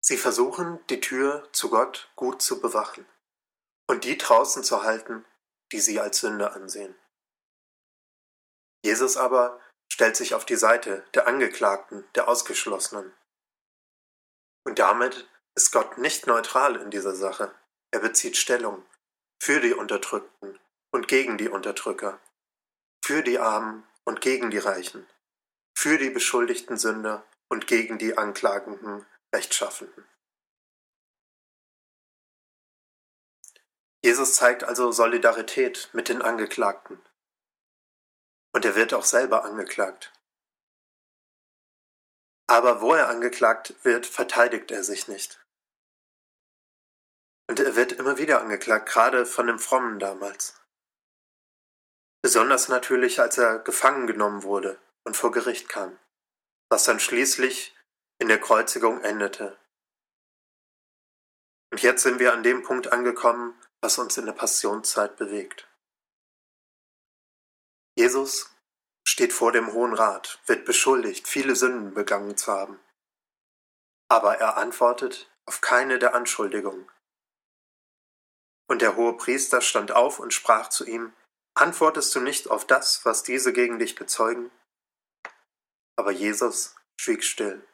Sie 0.00 0.16
versuchen, 0.16 0.84
die 0.88 1.00
Tür 1.00 1.48
zu 1.52 1.70
Gott 1.70 2.10
gut 2.16 2.42
zu 2.42 2.60
bewachen 2.60 3.06
und 3.86 4.04
die 4.04 4.16
draußen 4.16 4.64
zu 4.64 4.82
halten, 4.82 5.24
die 5.70 5.80
sie 5.80 6.00
als 6.00 6.18
Sünde 6.18 6.52
ansehen. 6.52 6.94
Jesus 8.84 9.16
aber 9.16 9.60
stellt 9.92 10.16
sich 10.16 10.34
auf 10.34 10.44
die 10.44 10.56
Seite 10.56 11.04
der 11.14 11.26
Angeklagten, 11.26 12.04
der 12.14 12.28
Ausgeschlossenen. 12.28 13.12
Und 14.64 14.78
damit 14.78 15.28
ist 15.54 15.72
Gott 15.72 15.98
nicht 15.98 16.26
neutral 16.26 16.76
in 16.76 16.90
dieser 16.90 17.14
Sache. 17.14 17.54
Er 17.92 18.00
bezieht 18.00 18.36
Stellung 18.36 18.84
für 19.42 19.60
die 19.60 19.74
Unterdrückten 19.74 20.58
und 20.92 21.08
gegen 21.08 21.36
die 21.36 21.48
Unterdrücker, 21.48 22.20
für 23.04 23.22
die 23.22 23.38
Armen 23.38 23.86
und 24.04 24.20
gegen 24.20 24.50
die 24.50 24.58
Reichen, 24.58 25.06
für 25.76 25.98
die 25.98 26.10
beschuldigten 26.10 26.78
Sünder 26.78 27.26
und 27.50 27.66
gegen 27.66 27.98
die 27.98 28.16
anklagenden 28.16 29.06
Rechtschaffenden. 29.34 30.06
Jesus 34.04 34.34
zeigt 34.34 34.64
also 34.64 34.90
Solidarität 34.90 35.90
mit 35.92 36.08
den 36.08 36.22
Angeklagten. 36.22 37.00
Und 38.54 38.64
er 38.64 38.74
wird 38.74 38.94
auch 38.94 39.04
selber 39.04 39.44
angeklagt. 39.44 40.12
Aber 42.46 42.80
wo 42.80 42.92
er 42.92 43.08
angeklagt 43.08 43.74
wird, 43.82 44.06
verteidigt 44.06 44.70
er 44.70 44.84
sich 44.84 45.08
nicht. 45.08 45.40
Und 47.48 47.60
er 47.60 47.76
wird 47.76 47.92
immer 47.92 48.18
wieder 48.18 48.40
angeklagt, 48.40 48.88
gerade 48.88 49.26
von 49.26 49.46
dem 49.46 49.58
Frommen 49.58 49.98
damals. 49.98 50.60
Besonders 52.22 52.68
natürlich, 52.68 53.20
als 53.20 53.38
er 53.38 53.58
gefangen 53.58 54.06
genommen 54.06 54.42
wurde 54.42 54.78
und 55.04 55.16
vor 55.16 55.32
Gericht 55.32 55.68
kam, 55.68 55.98
was 56.70 56.84
dann 56.84 57.00
schließlich 57.00 57.76
in 58.18 58.28
der 58.28 58.40
Kreuzigung 58.40 59.02
endete. 59.02 59.58
Und 61.72 61.82
jetzt 61.82 62.02
sind 62.02 62.20
wir 62.20 62.32
an 62.32 62.42
dem 62.42 62.62
Punkt 62.62 62.92
angekommen, 62.92 63.58
was 63.80 63.98
uns 63.98 64.16
in 64.18 64.26
der 64.26 64.34
Passionszeit 64.34 65.16
bewegt. 65.16 65.66
Jesus 67.94 68.50
steht 69.06 69.32
vor 69.32 69.52
dem 69.52 69.72
Hohen 69.72 69.92
Rat, 69.92 70.40
wird 70.46 70.64
beschuldigt, 70.64 71.28
viele 71.28 71.56
Sünden 71.56 71.94
begangen 71.94 72.36
zu 72.36 72.52
haben. 72.52 72.80
Aber 74.08 74.38
er 74.38 74.56
antwortet 74.56 75.30
auf 75.44 75.60
keine 75.60 75.98
der 75.98 76.14
Anschuldigungen. 76.14 76.90
Und 78.68 78.80
der 78.80 78.96
hohe 78.96 79.16
Priester 79.16 79.60
stand 79.60 79.92
auf 79.92 80.18
und 80.18 80.32
sprach 80.32 80.68
zu 80.68 80.86
ihm, 80.86 81.12
Antwortest 81.54 82.14
du 82.14 82.20
nicht 82.20 82.48
auf 82.48 82.66
das, 82.66 83.04
was 83.04 83.22
diese 83.22 83.52
gegen 83.52 83.78
dich 83.78 83.94
bezeugen? 83.94 84.50
Aber 85.96 86.10
Jesus 86.10 86.74
schwieg 86.98 87.22
still. 87.22 87.66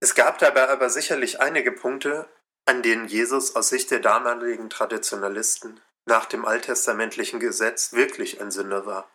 Es 0.00 0.14
gab 0.14 0.38
dabei 0.38 0.68
aber 0.70 0.88
sicherlich 0.88 1.40
einige 1.40 1.72
Punkte, 1.72 2.28
an 2.66 2.82
denen 2.82 3.06
Jesus 3.06 3.56
aus 3.56 3.68
Sicht 3.68 3.90
der 3.90 4.00
damaligen 4.00 4.70
Traditionalisten 4.70 5.82
nach 6.06 6.26
dem 6.26 6.44
alttestamentlichen 6.44 7.40
Gesetz 7.40 7.92
wirklich 7.92 8.40
ein 8.40 8.50
Sünder 8.50 8.86
war, 8.86 9.10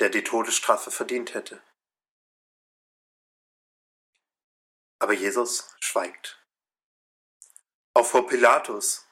der 0.00 0.08
die 0.08 0.24
Todesstrafe 0.24 0.90
verdient 0.90 1.34
hätte. 1.34 1.62
Aber 5.00 5.12
Jesus 5.12 5.76
schweigt. 5.80 6.42
Auch 7.94 8.06
vor 8.06 8.26
Pilatus 8.26 9.06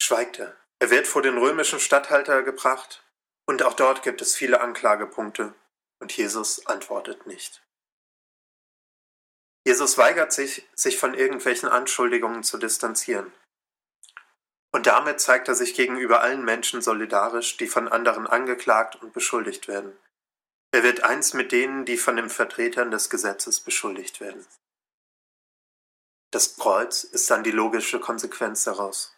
schweigt 0.00 0.38
er. 0.38 0.56
Er 0.78 0.90
wird 0.90 1.06
vor 1.06 1.22
den 1.22 1.38
römischen 1.38 1.80
Statthalter 1.80 2.42
gebracht 2.42 3.04
und 3.46 3.62
auch 3.62 3.74
dort 3.74 4.02
gibt 4.02 4.20
es 4.20 4.34
viele 4.34 4.60
Anklagepunkte 4.60 5.54
und 6.00 6.16
Jesus 6.16 6.66
antwortet 6.66 7.26
nicht. 7.26 7.62
Jesus 9.66 9.98
weigert 9.98 10.32
sich, 10.32 10.68
sich 10.74 10.98
von 10.98 11.14
irgendwelchen 11.14 11.68
Anschuldigungen 11.68 12.44
zu 12.44 12.58
distanzieren. 12.58 13.32
Und 14.76 14.86
damit 14.86 15.22
zeigt 15.22 15.48
er 15.48 15.54
sich 15.54 15.72
gegenüber 15.72 16.20
allen 16.20 16.44
Menschen 16.44 16.82
solidarisch, 16.82 17.56
die 17.56 17.66
von 17.66 17.88
anderen 17.88 18.26
angeklagt 18.26 18.96
und 18.96 19.14
beschuldigt 19.14 19.68
werden. 19.68 19.98
Er 20.70 20.82
wird 20.82 21.02
eins 21.02 21.32
mit 21.32 21.50
denen, 21.50 21.86
die 21.86 21.96
von 21.96 22.16
den 22.16 22.28
Vertretern 22.28 22.90
des 22.90 23.08
Gesetzes 23.08 23.60
beschuldigt 23.60 24.20
werden. 24.20 24.46
Das 26.30 26.58
Kreuz 26.58 27.04
ist 27.04 27.30
dann 27.30 27.42
die 27.42 27.52
logische 27.52 28.00
Konsequenz 28.00 28.64
daraus. 28.64 29.16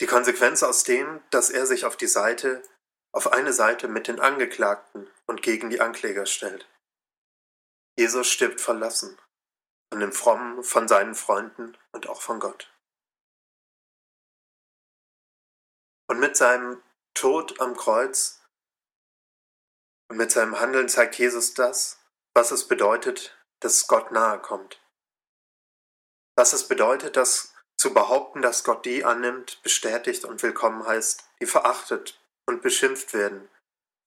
Die 0.00 0.06
Konsequenz 0.06 0.62
aus 0.62 0.84
dem, 0.84 1.20
dass 1.30 1.50
er 1.50 1.66
sich 1.66 1.84
auf 1.84 1.96
die 1.96 2.06
Seite, 2.06 2.62
auf 3.10 3.32
eine 3.32 3.52
Seite 3.52 3.88
mit 3.88 4.06
den 4.06 4.20
Angeklagten 4.20 5.10
und 5.26 5.42
gegen 5.42 5.70
die 5.70 5.80
Ankläger 5.80 6.26
stellt. 6.26 6.68
Jesus 7.98 8.28
stirbt 8.28 8.60
verlassen, 8.60 9.18
von 9.90 10.00
den 10.00 10.12
Frommen, 10.12 10.62
von 10.62 10.88
seinen 10.88 11.14
Freunden 11.14 11.76
und 11.92 12.08
auch 12.08 12.22
von 12.22 12.38
Gott. 12.38 12.72
Und 16.08 16.20
mit 16.20 16.36
seinem 16.36 16.82
Tod 17.14 17.60
am 17.60 17.76
Kreuz 17.76 18.40
und 20.08 20.16
mit 20.16 20.30
seinem 20.30 20.58
Handeln 20.58 20.88
zeigt 20.88 21.16
Jesus 21.16 21.54
das, 21.54 22.00
was 22.34 22.50
es 22.50 22.66
bedeutet, 22.66 23.36
dass 23.60 23.86
Gott 23.86 24.10
nahe 24.10 24.40
kommt. 24.40 24.80
Was 26.36 26.52
es 26.52 26.66
bedeutet, 26.66 27.16
dass 27.16 27.54
zu 27.76 27.94
behaupten, 27.94 28.42
dass 28.42 28.64
Gott 28.64 28.84
die 28.84 29.04
annimmt, 29.04 29.62
bestätigt 29.62 30.24
und 30.24 30.42
willkommen 30.42 30.86
heißt, 30.86 31.24
die 31.40 31.46
verachtet 31.46 32.20
und 32.46 32.62
beschimpft 32.62 33.14
werden 33.14 33.48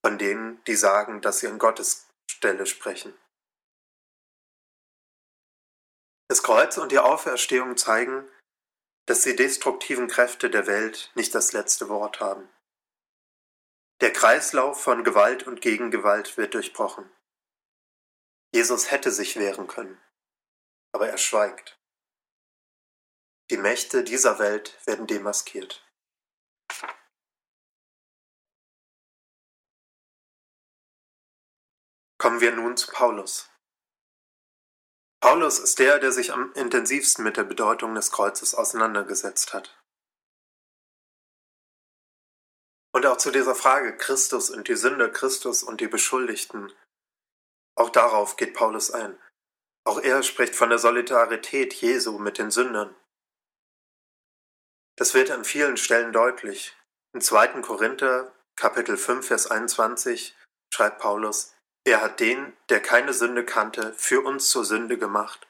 von 0.06 0.18
denen, 0.18 0.64
die 0.66 0.76
sagen, 0.76 1.22
dass 1.22 1.40
sie 1.40 1.48
an 1.48 1.58
Gottes 1.58 2.08
Stelle 2.30 2.66
sprechen. 2.66 3.18
Das 6.34 6.42
Kreuz 6.42 6.80
und 6.80 6.92
die 6.92 6.98
Auferstehung 6.98 7.78
zeigen, 7.78 8.28
dass 9.06 9.22
die 9.22 9.36
destruktiven 9.36 10.08
Kräfte 10.08 10.50
der 10.50 10.66
Welt 10.66 11.12
nicht 11.14 11.36
das 11.36 11.54
letzte 11.54 11.90
Wort 11.90 12.22
haben. 12.22 12.50
Der 14.02 14.12
Kreislauf 14.12 14.82
von 14.82 15.04
Gewalt 15.04 15.46
und 15.46 15.62
Gegengewalt 15.62 16.36
wird 16.36 16.56
durchbrochen. 16.56 17.08
Jesus 18.52 18.90
hätte 18.90 19.12
sich 19.12 19.36
wehren 19.36 19.68
können, 19.68 20.02
aber 20.92 21.08
er 21.08 21.20
schweigt. 21.20 21.80
Die 23.52 23.58
Mächte 23.58 24.04
dieser 24.04 24.40
Welt 24.40 24.76
werden 24.88 25.06
demaskiert. 25.06 25.88
Kommen 32.18 32.42
wir 32.42 32.54
nun 32.54 32.76
zu 32.76 32.92
Paulus. 32.92 33.53
Paulus 35.24 35.58
ist 35.58 35.80
der, 35.80 36.00
der 36.00 36.12
sich 36.12 36.34
am 36.34 36.52
intensivsten 36.52 37.24
mit 37.24 37.38
der 37.38 37.46
Bedeutung 37.46 37.96
des 37.96 38.12
Kreuzes 38.12 38.54
auseinandergesetzt 38.54 39.54
hat. 39.54 39.82
Und 42.94 43.06
auch 43.06 43.16
zu 43.16 43.32
dieser 43.32 43.56
Frage 43.56 43.96
Christus 43.96 44.50
und 44.50 44.68
die 44.68 44.76
Sünder, 44.76 45.08
Christus 45.08 45.64
und 45.64 45.80
die 45.80 45.88
Beschuldigten, 45.88 46.74
auch 47.78 47.90
darauf 47.90 48.36
geht 48.36 48.54
Paulus 48.54 48.92
ein. 48.92 49.18
Auch 49.86 50.02
er 50.02 50.24
spricht 50.24 50.56
von 50.56 50.68
der 50.68 50.78
Solidarität 50.80 51.74
Jesu 51.74 52.20
mit 52.20 52.38
den 52.38 52.52
Sündern. 52.52 52.94
Das 54.98 55.14
wird 55.14 55.32
an 55.32 55.46
vielen 55.46 55.78
Stellen 55.78 56.12
deutlich. 56.12 56.76
In 57.14 57.22
2. 57.22 57.62
Korinther 57.62 58.36
Kapitel 58.58 58.98
5 58.98 59.26
Vers 59.26 59.50
21 59.50 60.36
schreibt 60.74 61.00
Paulus, 61.00 61.56
er 61.86 62.02
hat 62.02 62.20
den, 62.20 62.56
der 62.70 62.82
keine 62.82 63.14
Sünde 63.14 63.46
kannte, 63.46 63.94
für 63.94 64.22
uns 64.22 64.50
zur 64.50 64.64
Sünde 64.64 64.98
gemacht, 64.98 65.48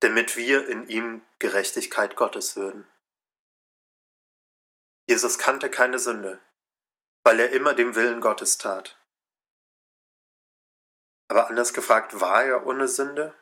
damit 0.00 0.36
wir 0.36 0.68
in 0.68 0.88
ihm 0.88 1.22
Gerechtigkeit 1.38 2.16
Gottes 2.16 2.56
würden. 2.56 2.86
Jesus 5.08 5.38
kannte 5.38 5.70
keine 5.70 5.98
Sünde, 5.98 6.40
weil 7.24 7.40
er 7.40 7.50
immer 7.50 7.74
dem 7.74 7.94
Willen 7.94 8.20
Gottes 8.20 8.58
tat. 8.58 8.98
Aber 11.30 11.48
anders 11.48 11.72
gefragt, 11.72 12.20
war 12.20 12.44
er 12.44 12.66
ohne 12.66 12.88
Sünde? 12.88 13.34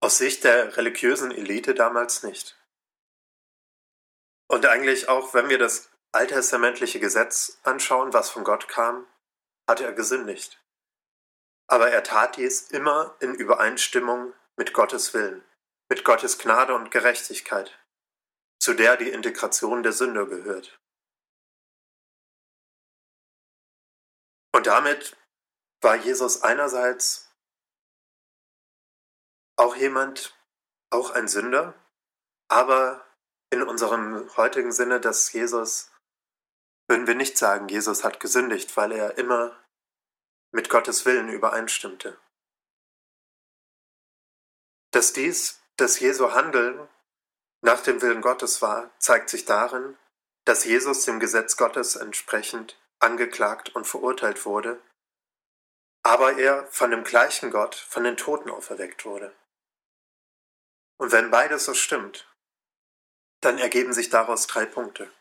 Aus 0.00 0.18
Sicht 0.18 0.44
der 0.44 0.76
religiösen 0.76 1.30
Elite 1.30 1.74
damals 1.74 2.22
nicht. 2.22 2.58
Und 4.48 4.66
eigentlich 4.66 5.08
auch, 5.08 5.34
wenn 5.34 5.48
wir 5.48 5.58
das 5.58 5.90
alttestamentliche 6.12 7.00
Gesetz 7.00 7.58
anschauen, 7.62 8.12
was 8.12 8.30
von 8.30 8.44
Gott 8.44 8.68
kam, 8.68 9.06
hat 9.66 9.80
er 9.80 9.92
gesündigt. 9.92 10.61
Aber 11.72 11.90
er 11.90 12.02
tat 12.02 12.36
dies 12.36 12.70
immer 12.70 13.16
in 13.20 13.34
Übereinstimmung 13.34 14.34
mit 14.58 14.74
Gottes 14.74 15.14
Willen, 15.14 15.42
mit 15.88 16.04
Gottes 16.04 16.36
Gnade 16.36 16.74
und 16.74 16.90
Gerechtigkeit, 16.90 17.82
zu 18.58 18.74
der 18.74 18.98
die 18.98 19.08
Integration 19.08 19.82
der 19.82 19.94
Sünder 19.94 20.26
gehört. 20.26 20.78
Und 24.54 24.66
damit 24.66 25.16
war 25.80 25.96
Jesus 25.96 26.42
einerseits 26.42 27.32
auch 29.56 29.74
jemand, 29.74 30.36
auch 30.90 31.12
ein 31.12 31.26
Sünder, 31.26 31.72
aber 32.48 33.02
in 33.50 33.62
unserem 33.62 34.28
heutigen 34.36 34.72
Sinne, 34.72 35.00
dass 35.00 35.32
Jesus, 35.32 35.90
würden 36.86 37.06
wir 37.06 37.14
nicht 37.14 37.38
sagen, 37.38 37.68
Jesus 37.68 38.04
hat 38.04 38.20
gesündigt, 38.20 38.76
weil 38.76 38.92
er 38.92 39.16
immer 39.16 39.61
mit 40.52 40.68
Gottes 40.68 41.04
Willen 41.04 41.28
übereinstimmte. 41.28 42.18
Dass 44.92 45.12
dies, 45.12 45.60
dass 45.76 45.98
Jesu 45.98 46.32
Handeln 46.32 46.88
nach 47.62 47.82
dem 47.82 48.02
Willen 48.02 48.20
Gottes 48.20 48.62
war, 48.62 48.90
zeigt 48.98 49.30
sich 49.30 49.44
darin, 49.44 49.96
dass 50.44 50.64
Jesus 50.64 51.04
dem 51.04 51.20
Gesetz 51.20 51.56
Gottes 51.56 51.96
entsprechend 51.96 52.78
angeklagt 52.98 53.74
und 53.74 53.86
verurteilt 53.86 54.44
wurde, 54.44 54.80
aber 56.02 56.38
er 56.38 56.66
von 56.66 56.90
dem 56.90 57.04
gleichen 57.04 57.50
Gott 57.50 57.74
von 57.74 58.04
den 58.04 58.16
Toten 58.16 58.50
auferweckt 58.50 59.04
wurde. 59.04 59.34
Und 60.98 61.12
wenn 61.12 61.30
beides 61.30 61.64
so 61.64 61.74
stimmt, 61.74 62.28
dann 63.40 63.58
ergeben 63.58 63.92
sich 63.92 64.10
daraus 64.10 64.46
drei 64.46 64.66
Punkte. 64.66 65.12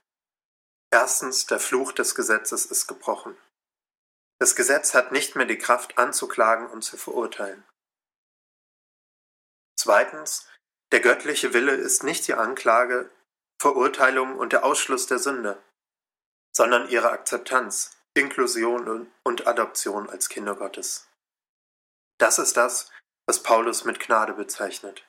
Erstens, 0.91 1.45
der 1.45 1.59
Fluch 1.59 1.91
des 1.91 2.15
Gesetzes 2.15 2.65
ist 2.65 2.87
gebrochen. 2.87 3.37
Das 4.41 4.55
Gesetz 4.55 4.95
hat 4.95 5.11
nicht 5.11 5.35
mehr 5.35 5.45
die 5.45 5.59
Kraft 5.59 5.99
anzuklagen 5.99 6.65
und 6.65 6.81
zu 6.81 6.97
verurteilen. 6.97 7.63
Zweitens, 9.77 10.49
der 10.91 10.99
göttliche 10.99 11.53
Wille 11.53 11.73
ist 11.73 12.03
nicht 12.03 12.27
die 12.27 12.33
Anklage, 12.33 13.11
Verurteilung 13.61 14.39
und 14.39 14.51
der 14.51 14.65
Ausschluss 14.65 15.05
der 15.05 15.19
Sünde, 15.19 15.61
sondern 16.51 16.89
ihre 16.89 17.11
Akzeptanz, 17.11 17.95
Inklusion 18.15 19.11
und 19.21 19.45
Adoption 19.45 20.09
als 20.09 20.27
Kinder 20.27 20.55
Gottes. 20.55 21.07
Das 22.17 22.39
ist 22.39 22.57
das, 22.57 22.89
was 23.27 23.43
Paulus 23.43 23.85
mit 23.85 23.99
Gnade 23.99 24.33
bezeichnet. 24.33 25.05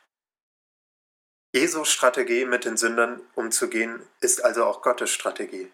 Jesu 1.54 1.86
Strategie, 1.86 2.44
mit 2.44 2.66
den 2.66 2.76
Sündern 2.76 3.26
umzugehen, 3.34 4.06
ist 4.20 4.44
also 4.44 4.66
auch 4.66 4.82
Gottes 4.82 5.10
Strategie. 5.10 5.72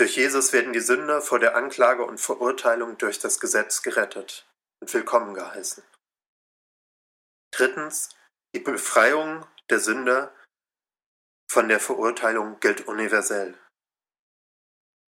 Durch 0.00 0.16
Jesus 0.16 0.54
werden 0.54 0.72
die 0.72 0.80
Sünder 0.80 1.20
vor 1.20 1.38
der 1.38 1.54
Anklage 1.54 2.06
und 2.06 2.16
Verurteilung 2.16 2.96
durch 2.96 3.18
das 3.18 3.38
Gesetz 3.38 3.82
gerettet 3.82 4.48
und 4.80 4.94
willkommen 4.94 5.34
geheißen. 5.34 5.84
Drittens, 7.52 8.08
die 8.54 8.60
Befreiung 8.60 9.46
der 9.68 9.78
Sünder 9.78 10.34
von 11.52 11.68
der 11.68 11.80
Verurteilung 11.80 12.58
gilt 12.60 12.88
universell. 12.88 13.58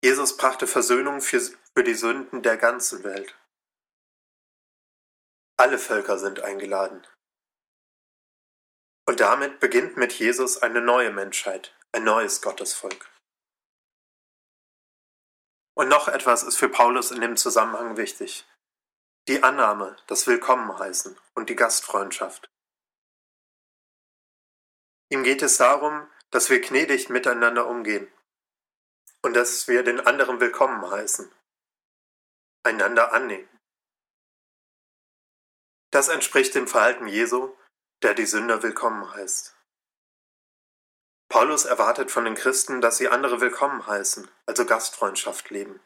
Jesus 0.02 0.36
brachte 0.36 0.66
Versöhnung 0.66 1.20
für, 1.20 1.40
für 1.40 1.84
die 1.84 1.94
Sünden 1.94 2.42
der 2.42 2.56
ganzen 2.56 3.04
Welt. 3.04 3.38
Alle 5.60 5.78
Völker 5.78 6.18
sind 6.18 6.40
eingeladen. 6.40 7.06
Und 9.08 9.20
damit 9.20 9.60
beginnt 9.60 9.96
mit 9.96 10.12
Jesus 10.14 10.60
eine 10.60 10.80
neue 10.80 11.12
Menschheit, 11.12 11.72
ein 11.92 12.02
neues 12.02 12.42
Gottesvolk. 12.42 13.11
Und 15.74 15.88
noch 15.88 16.08
etwas 16.08 16.42
ist 16.42 16.58
für 16.58 16.68
Paulus 16.68 17.10
in 17.10 17.20
dem 17.20 17.36
Zusammenhang 17.36 17.96
wichtig. 17.96 18.46
die 19.28 19.42
Annahme, 19.42 19.96
das 20.08 20.26
Willkommenheißen 20.26 21.16
und 21.34 21.48
die 21.48 21.54
Gastfreundschaft. 21.54 22.50
Ihm 25.10 25.22
geht 25.22 25.42
es 25.42 25.58
darum, 25.58 26.10
dass 26.30 26.50
wir 26.50 26.60
gnädig 26.60 27.08
miteinander 27.08 27.66
umgehen 27.66 28.10
und 29.22 29.34
dass 29.34 29.68
wir 29.68 29.84
den 29.84 30.00
anderen 30.00 30.40
willkommen 30.40 30.90
heißen, 30.90 31.30
einander 32.64 33.12
annehmen. 33.12 33.48
Das 35.92 36.08
entspricht 36.08 36.54
dem 36.54 36.66
Verhalten 36.66 37.06
Jesu, 37.06 37.54
der 38.02 38.14
die 38.14 38.26
Sünder 38.26 38.62
willkommen 38.62 39.12
heißt. 39.14 39.54
Paulus 41.32 41.64
erwartet 41.64 42.10
von 42.10 42.26
den 42.26 42.34
Christen, 42.34 42.82
dass 42.82 42.98
sie 42.98 43.08
andere 43.08 43.40
willkommen 43.40 43.86
heißen, 43.86 44.30
also 44.44 44.66
Gastfreundschaft 44.66 45.48
leben. 45.48 45.80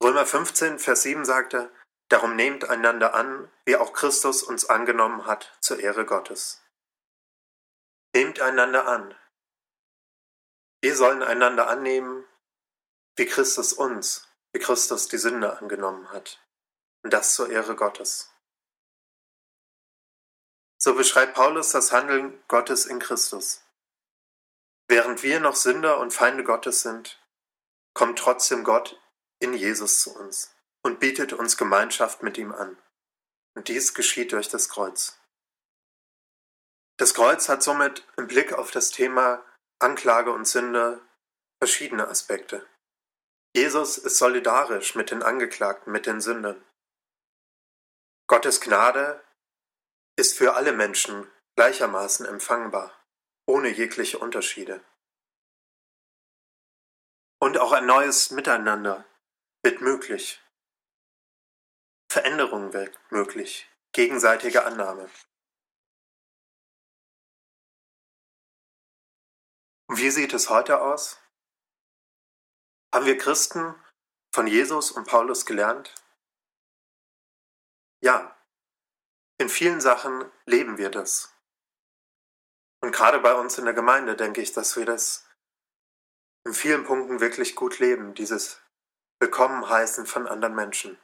Römer 0.00 0.24
15, 0.24 0.78
Vers 0.78 1.02
7 1.02 1.24
sagt 1.24 1.54
er, 1.54 1.68
Darum 2.08 2.36
nehmt 2.36 2.70
einander 2.70 3.14
an, 3.14 3.50
wie 3.64 3.74
auch 3.74 3.92
Christus 3.92 4.44
uns 4.44 4.66
angenommen 4.66 5.26
hat, 5.26 5.58
zur 5.60 5.80
Ehre 5.80 6.06
Gottes. 6.06 6.62
Nehmt 8.14 8.38
einander 8.40 8.86
an. 8.86 9.16
Wir 10.80 10.94
sollen 10.94 11.24
einander 11.24 11.66
annehmen, 11.66 12.24
wie 13.16 13.26
Christus 13.26 13.72
uns, 13.72 14.28
wie 14.52 14.60
Christus 14.60 15.08
die 15.08 15.18
Sünde 15.18 15.58
angenommen 15.58 16.12
hat. 16.12 16.40
Und 17.02 17.12
das 17.12 17.34
zur 17.34 17.50
Ehre 17.50 17.74
Gottes. 17.74 18.32
So 20.78 20.94
beschreibt 20.94 21.34
Paulus 21.34 21.72
das 21.72 21.90
Handeln 21.90 22.40
Gottes 22.46 22.86
in 22.86 23.00
Christus. 23.00 23.63
Während 24.88 25.22
wir 25.22 25.40
noch 25.40 25.56
Sünder 25.56 25.98
und 25.98 26.12
Feinde 26.12 26.44
Gottes 26.44 26.82
sind, 26.82 27.22
kommt 27.94 28.18
trotzdem 28.18 28.64
Gott 28.64 29.00
in 29.40 29.54
Jesus 29.54 30.00
zu 30.00 30.14
uns 30.14 30.54
und 30.82 31.00
bietet 31.00 31.32
uns 31.32 31.56
Gemeinschaft 31.56 32.22
mit 32.22 32.38
ihm 32.38 32.52
an. 32.52 32.76
Und 33.56 33.68
dies 33.68 33.94
geschieht 33.94 34.32
durch 34.32 34.48
das 34.48 34.68
Kreuz. 34.68 35.18
Das 36.96 37.14
Kreuz 37.14 37.48
hat 37.48 37.62
somit 37.62 38.06
im 38.16 38.26
Blick 38.26 38.52
auf 38.52 38.70
das 38.70 38.90
Thema 38.90 39.44
Anklage 39.80 40.32
und 40.32 40.46
Sünde 40.46 41.00
verschiedene 41.60 42.08
Aspekte. 42.08 42.66
Jesus 43.56 43.98
ist 43.98 44.18
solidarisch 44.18 44.94
mit 44.94 45.10
den 45.10 45.22
Angeklagten, 45.22 45.92
mit 45.92 46.06
den 46.06 46.20
Sündern. 46.20 46.64
Gottes 48.26 48.60
Gnade 48.60 49.22
ist 50.16 50.36
für 50.36 50.54
alle 50.54 50.72
Menschen 50.72 51.30
gleichermaßen 51.56 52.26
empfangbar, 52.26 52.92
ohne 53.46 53.68
jegliche 53.68 54.18
Unterschiede. 54.18 54.84
Und 57.40 57.58
auch 57.58 57.72
ein 57.72 57.86
neues 57.86 58.30
Miteinander 58.30 59.04
wird 59.62 59.80
möglich. 59.80 60.40
Veränderung 62.10 62.72
wird 62.72 62.98
möglich, 63.10 63.68
gegenseitige 63.92 64.64
Annahme. 64.64 65.10
Und 69.88 69.98
wie 69.98 70.10
sieht 70.10 70.32
es 70.32 70.48
heute 70.48 70.80
aus? 70.80 71.20
Haben 72.94 73.06
wir 73.06 73.18
Christen 73.18 73.74
von 74.32 74.46
Jesus 74.46 74.92
und 74.92 75.06
Paulus 75.06 75.44
gelernt? 75.44 75.94
Ja, 78.00 78.38
in 79.38 79.48
vielen 79.48 79.80
Sachen 79.80 80.30
leben 80.46 80.78
wir 80.78 80.90
das. 80.90 81.33
Und 82.84 82.92
gerade 82.92 83.18
bei 83.18 83.34
uns 83.34 83.56
in 83.56 83.64
der 83.64 83.72
Gemeinde 83.72 84.14
denke 84.14 84.42
ich, 84.42 84.52
dass 84.52 84.76
wir 84.76 84.84
das 84.84 85.26
in 86.46 86.52
vielen 86.52 86.84
Punkten 86.84 87.18
wirklich 87.18 87.54
gut 87.54 87.78
leben, 87.78 88.12
dieses 88.12 88.60
Willkommen 89.20 89.66
heißen 89.66 90.04
von 90.04 90.26
anderen 90.26 90.54
Menschen. 90.54 91.00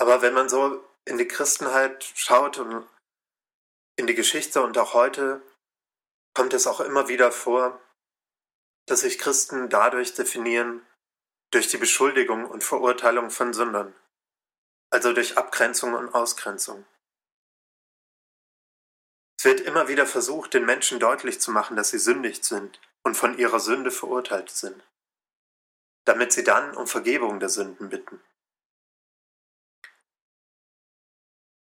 Aber 0.00 0.22
wenn 0.22 0.34
man 0.34 0.48
so 0.48 0.84
in 1.04 1.18
die 1.18 1.26
Christenheit 1.26 2.04
schaut 2.14 2.58
und 2.58 2.88
in 3.96 4.06
die 4.06 4.14
Geschichte 4.14 4.62
und 4.62 4.78
auch 4.78 4.94
heute, 4.94 5.42
kommt 6.32 6.54
es 6.54 6.68
auch 6.68 6.78
immer 6.78 7.08
wieder 7.08 7.32
vor, 7.32 7.80
dass 8.86 9.00
sich 9.00 9.18
Christen 9.18 9.68
dadurch 9.68 10.14
definieren, 10.14 10.86
durch 11.50 11.66
die 11.66 11.78
Beschuldigung 11.78 12.48
und 12.48 12.62
Verurteilung 12.62 13.30
von 13.30 13.52
Sündern, 13.52 13.92
also 14.90 15.12
durch 15.12 15.36
Abgrenzung 15.36 15.94
und 15.94 16.14
Ausgrenzung. 16.14 16.86
Es 19.38 19.44
wird 19.44 19.60
immer 19.60 19.86
wieder 19.86 20.04
versucht, 20.04 20.52
den 20.54 20.66
Menschen 20.66 20.98
deutlich 20.98 21.40
zu 21.40 21.52
machen, 21.52 21.76
dass 21.76 21.90
sie 21.90 21.98
sündig 21.98 22.44
sind 22.44 22.80
und 23.04 23.14
von 23.14 23.38
ihrer 23.38 23.60
Sünde 23.60 23.92
verurteilt 23.92 24.50
sind, 24.50 24.84
damit 26.04 26.32
sie 26.32 26.42
dann 26.42 26.76
um 26.76 26.88
Vergebung 26.88 27.38
der 27.38 27.48
Sünden 27.48 27.88
bitten. 27.88 28.20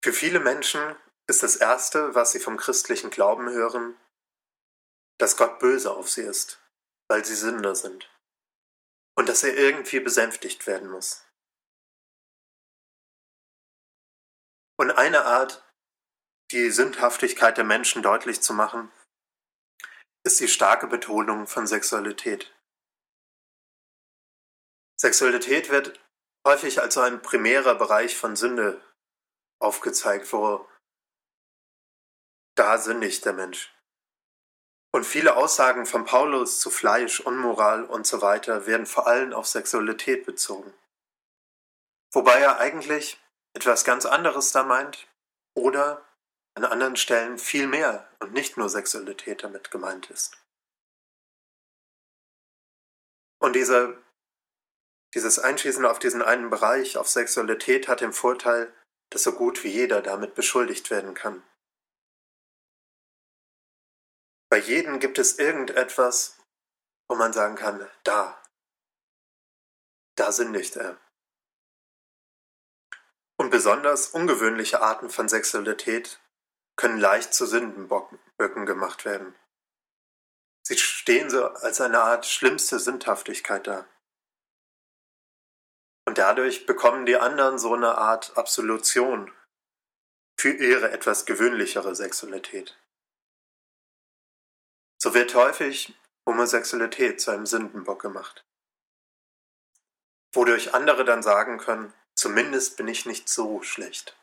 Für 0.01 0.13
viele 0.13 0.39
Menschen 0.39 0.95
ist 1.27 1.43
das 1.43 1.57
Erste, 1.57 2.15
was 2.15 2.31
sie 2.31 2.39
vom 2.39 2.55
christlichen 2.55 3.09
Glauben 3.09 3.49
hören, 3.49 3.99
dass 5.17 5.35
Gott 5.35 5.59
böse 5.59 5.91
auf 5.91 6.09
sie 6.09 6.21
ist, 6.21 6.61
weil 7.09 7.25
sie 7.25 7.35
Sünder 7.35 7.75
sind 7.75 8.09
und 9.17 9.27
dass 9.27 9.43
er 9.43 9.57
irgendwie 9.57 9.99
besänftigt 9.99 10.65
werden 10.65 10.89
muss. 10.89 11.25
Und 14.77 14.91
eine 14.91 15.25
Art, 15.25 15.68
die 16.51 16.71
Sündhaftigkeit 16.71 17.57
der 17.57 17.63
Menschen 17.63 18.01
deutlich 18.01 18.41
zu 18.41 18.53
machen, 18.53 18.91
ist 20.25 20.39
die 20.39 20.47
starke 20.47 20.87
Betonung 20.87 21.47
von 21.47 21.67
Sexualität. 21.67 22.53
Sexualität 24.99 25.69
wird 25.69 25.99
häufig 26.45 26.81
als 26.81 26.95
so 26.95 27.01
ein 27.01 27.21
primärer 27.21 27.75
Bereich 27.75 28.17
von 28.17 28.35
Sünde 28.35 28.83
aufgezeigt, 29.61 30.31
wo 30.33 30.67
da 32.55 32.77
sündigt 32.77 33.23
der 33.25 33.33
Mensch. 33.33 33.73
Und 34.91 35.05
viele 35.05 35.35
Aussagen 35.35 35.85
von 35.85 36.03
Paulus 36.03 36.59
zu 36.59 36.71
Fleisch, 36.71 37.19
Unmoral 37.19 37.85
und 37.85 38.07
so 38.07 38.21
weiter 38.21 38.65
werden 38.65 38.87
vor 38.87 39.05
allem 39.07 39.33
auf 39.33 39.47
Sexualität 39.47 40.25
bezogen. 40.25 40.73
Wobei 42.11 42.39
er 42.39 42.57
eigentlich 42.57 43.21
etwas 43.55 43.85
ganz 43.85 44.05
anderes 44.07 44.51
da 44.51 44.63
meint 44.63 45.07
oder 45.55 46.08
an 46.55 46.65
anderen 46.65 46.95
Stellen 46.95 47.37
viel 47.37 47.67
mehr 47.67 48.09
und 48.19 48.33
nicht 48.33 48.57
nur 48.57 48.69
Sexualität 48.69 49.43
damit 49.43 49.71
gemeint 49.71 50.09
ist. 50.09 50.37
Und 53.41 53.53
diese, 53.53 54.03
dieses 55.13 55.39
Einschießen 55.39 55.85
auf 55.85 55.99
diesen 55.99 56.21
einen 56.21 56.49
Bereich, 56.49 56.97
auf 56.97 57.07
Sexualität, 57.07 57.87
hat 57.87 58.01
den 58.01 58.13
Vorteil, 58.13 58.73
dass 59.09 59.23
so 59.23 59.31
gut 59.31 59.63
wie 59.63 59.69
jeder 59.69 60.01
damit 60.01 60.35
beschuldigt 60.35 60.89
werden 60.89 61.13
kann. 61.13 61.43
Bei 64.51 64.57
jedem 64.57 64.99
gibt 64.99 65.19
es 65.19 65.37
irgendetwas, 65.39 66.39
wo 67.07 67.15
man 67.15 67.33
sagen 67.33 67.55
kann, 67.55 67.89
da, 68.03 68.41
da 70.15 70.31
sündigt 70.31 70.75
er. 70.75 70.99
Und 73.37 73.51
besonders 73.51 74.09
ungewöhnliche 74.09 74.81
Arten 74.81 75.09
von 75.09 75.29
Sexualität 75.29 76.19
können 76.79 76.97
leicht 76.97 77.33
zu 77.33 77.45
Sündenböcken 77.45 78.65
gemacht 78.65 79.03
werden. 79.03 79.35
Sie 80.65 80.77
stehen 80.77 81.29
so 81.29 81.45
als 81.45 81.81
eine 81.81 81.99
Art 81.99 82.25
schlimmste 82.25 82.79
Sündhaftigkeit 82.79 83.67
da. 83.67 83.85
Und 86.07 86.17
dadurch 86.17 86.65
bekommen 86.65 87.05
die 87.05 87.17
anderen 87.17 87.59
so 87.59 87.73
eine 87.73 87.97
Art 87.97 88.37
Absolution 88.37 89.29
für 90.39 90.51
ihre 90.51 90.91
etwas 90.91 91.25
gewöhnlichere 91.25 91.97
Sexualität. 91.97 92.81
So 95.01 95.13
wird 95.13 95.35
häufig 95.35 95.99
Homosexualität 96.25 97.19
zu 97.19 97.31
einem 97.31 97.45
Sündenbock 97.45 98.01
gemacht. 98.01 98.45
Wodurch 100.33 100.73
andere 100.73 101.03
dann 101.03 101.23
sagen 101.23 101.57
können, 101.57 101.93
zumindest 102.15 102.77
bin 102.77 102.87
ich 102.87 103.05
nicht 103.05 103.27
so 103.27 103.63
schlecht. 103.63 104.18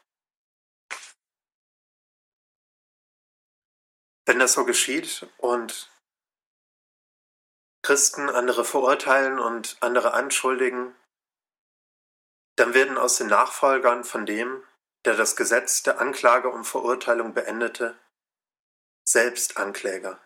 Wenn 4.27 4.41
das 4.41 4.55
so 4.55 4.65
geschieht 4.65 5.27
und 5.39 5.91
Christen 7.83 8.29
andere 8.29 8.65
verurteilen 8.65 9.39
und 9.39 9.77
andere 9.81 10.12
anschuldigen, 10.12 10.97
dann 12.57 12.75
werden 12.75 12.99
aus 12.99 13.17
den 13.19 13.29
Nachfolgern 13.29 14.03
von 14.03 14.27
dem, 14.27 14.65
der 15.05 15.15
das 15.15 15.37
Gesetz 15.37 15.85
der 15.85 16.01
Anklage 16.01 16.49
und 16.49 16.65
Verurteilung 16.65 17.35
beendete, 17.35 17.97
selbst 19.05 19.57
Ankläger 19.57 20.21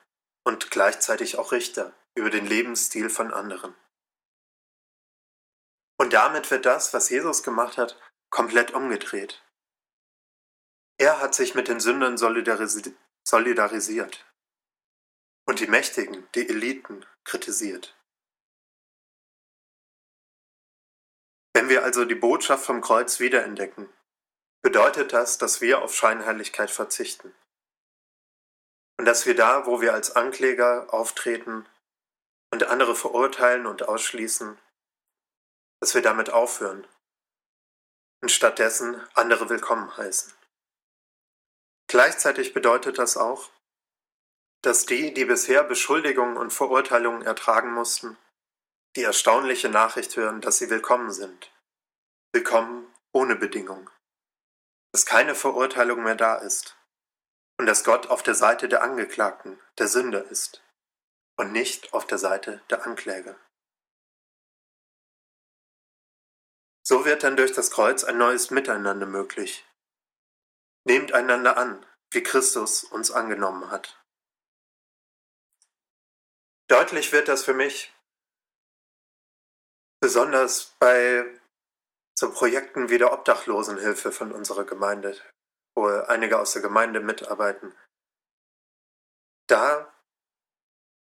und 0.45 0.71
gleichzeitig 0.71 1.37
auch 1.37 1.53
Richter 1.53 1.93
über 2.15 2.31
den 2.31 2.47
Lebensstil 2.47 3.11
von 3.11 3.31
anderen. 3.31 3.75
Und 5.99 6.15
damit 6.15 6.51
wird 6.51 6.65
das, 6.65 6.95
was 6.95 7.11
Jesus 7.11 7.43
gemacht 7.43 7.77
hat, 7.77 8.01
komplett 8.31 8.71
umgedreht. 8.71 9.45
Er 10.97 11.21
hat 11.21 11.35
sich 11.35 11.55
mit 11.55 11.69
den 11.69 11.81
Sündern 11.81 12.17
solidarisi 12.17 12.97
solidarisiert 13.31 14.27
und 15.47 15.61
die 15.61 15.69
Mächtigen, 15.69 16.29
die 16.35 16.49
Eliten 16.49 17.07
kritisiert. 17.25 17.97
Wenn 21.55 21.69
wir 21.69 21.85
also 21.85 22.05
die 22.05 22.16
Botschaft 22.16 22.64
vom 22.64 22.81
Kreuz 22.81 23.21
wiederentdecken, 23.21 23.88
bedeutet 24.62 25.12
das, 25.12 25.38
dass 25.38 25.61
wir 25.61 25.83
auf 25.83 25.95
Scheinheiligkeit 25.95 26.71
verzichten. 26.71 27.35
Und 28.99 29.07
dass 29.07 29.27
wir 29.27 29.35
da, 29.35 29.66
wo 29.66 29.81
wir 29.81 29.95
als 29.95 30.14
Ankläger 30.16 30.93
auftreten 30.93 31.66
und 32.53 32.64
andere 32.64 32.95
verurteilen 32.95 33.66
und 33.66 33.88
ausschließen, 33.88 34.59
dass 35.81 35.95
wir 35.95 36.03
damit 36.03 36.31
aufhören 36.31 36.87
und 38.23 38.31
stattdessen 38.31 39.01
andere 39.14 39.49
willkommen 39.49 39.97
heißen. 39.97 40.39
Gleichzeitig 41.90 42.55
bedeutet 42.55 42.98
das 42.98 43.16
auch, 43.16 43.50
dass 44.62 44.87
die, 44.87 45.12
die 45.12 45.24
bisher 45.24 45.64
Beschuldigungen 45.64 46.37
und 46.37 46.53
Verurteilungen 46.53 47.22
ertragen 47.22 47.72
mussten, 47.72 48.16
die 48.94 49.03
erstaunliche 49.03 49.68
Nachricht 49.68 50.14
hören, 50.14 50.40
dass 50.40 50.59
sie 50.59 50.70
willkommen 50.70 51.11
sind. 51.11 51.53
Willkommen 52.33 52.94
ohne 53.12 53.35
Bedingung. 53.35 53.90
Dass 54.92 55.05
keine 55.05 55.35
Verurteilung 55.35 56.05
mehr 56.05 56.14
da 56.14 56.37
ist. 56.37 56.76
Und 57.59 57.66
dass 57.66 57.83
Gott 57.83 58.07
auf 58.07 58.22
der 58.22 58.37
Seite 58.37 58.68
der 58.68 58.83
Angeklagten, 58.83 59.61
der 59.79 59.88
Sünder 59.88 60.31
ist. 60.31 60.62
Und 61.37 61.50
nicht 61.50 61.92
auf 61.92 62.07
der 62.07 62.18
Seite 62.18 62.62
der 62.70 62.87
Ankläger. 62.87 63.35
So 66.87 67.05
wird 67.05 67.24
dann 67.24 67.37
durch 67.37 67.53
das 67.53 67.72
Kreuz 67.72 68.05
ein 68.05 68.16
neues 68.16 68.53
Miteinander 68.53 69.07
möglich. 69.07 69.66
Nehmt 70.85 71.12
einander 71.12 71.57
an, 71.57 71.85
wie 72.12 72.23
Christus 72.23 72.85
uns 72.85 73.11
angenommen 73.11 73.71
hat. 73.71 74.03
Deutlich 76.69 77.12
wird 77.12 77.29
das 77.29 77.45
für 77.45 77.55
mich, 77.55 77.93
besonders 80.01 80.77
bei 80.79 81.38
so 82.19 82.33
Projekten 82.33 82.88
wie 82.90 82.99
der 82.99 83.12
Obdachlosenhilfe 83.12 84.12
von 84.12 84.33
unserer 84.33 84.64
Gemeinde, 84.64 85.21
wo 85.75 85.87
einige 85.87 86.38
aus 86.38 86.53
der 86.53 86.62
Gemeinde 86.62 87.01
mitarbeiten. 87.01 87.75
Da 89.49 89.93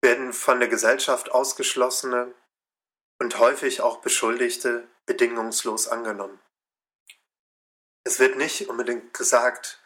werden 0.03 0.33
von 0.33 0.61
der 0.61 0.69
Gesellschaft 0.69 1.31
ausgeschlossene 1.31 2.35
und 3.21 3.39
häufig 3.39 3.81
auch 3.81 4.01
Beschuldigte 4.01 4.89
bedingungslos 5.07 5.89
angenommen. 5.89 6.41
Es 8.07 8.19
wird 8.19 8.37
nicht 8.37 8.69
unbedingt 8.69 9.15
gesagt, 9.15 9.83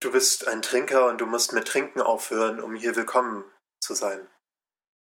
du 0.00 0.10
bist 0.10 0.48
ein 0.48 0.62
Trinker 0.62 1.06
und 1.06 1.18
du 1.18 1.26
musst 1.26 1.52
mit 1.52 1.68
Trinken 1.68 2.00
aufhören, 2.00 2.60
um 2.60 2.74
hier 2.74 2.96
willkommen 2.96 3.44
zu 3.78 3.94
sein. 3.94 4.26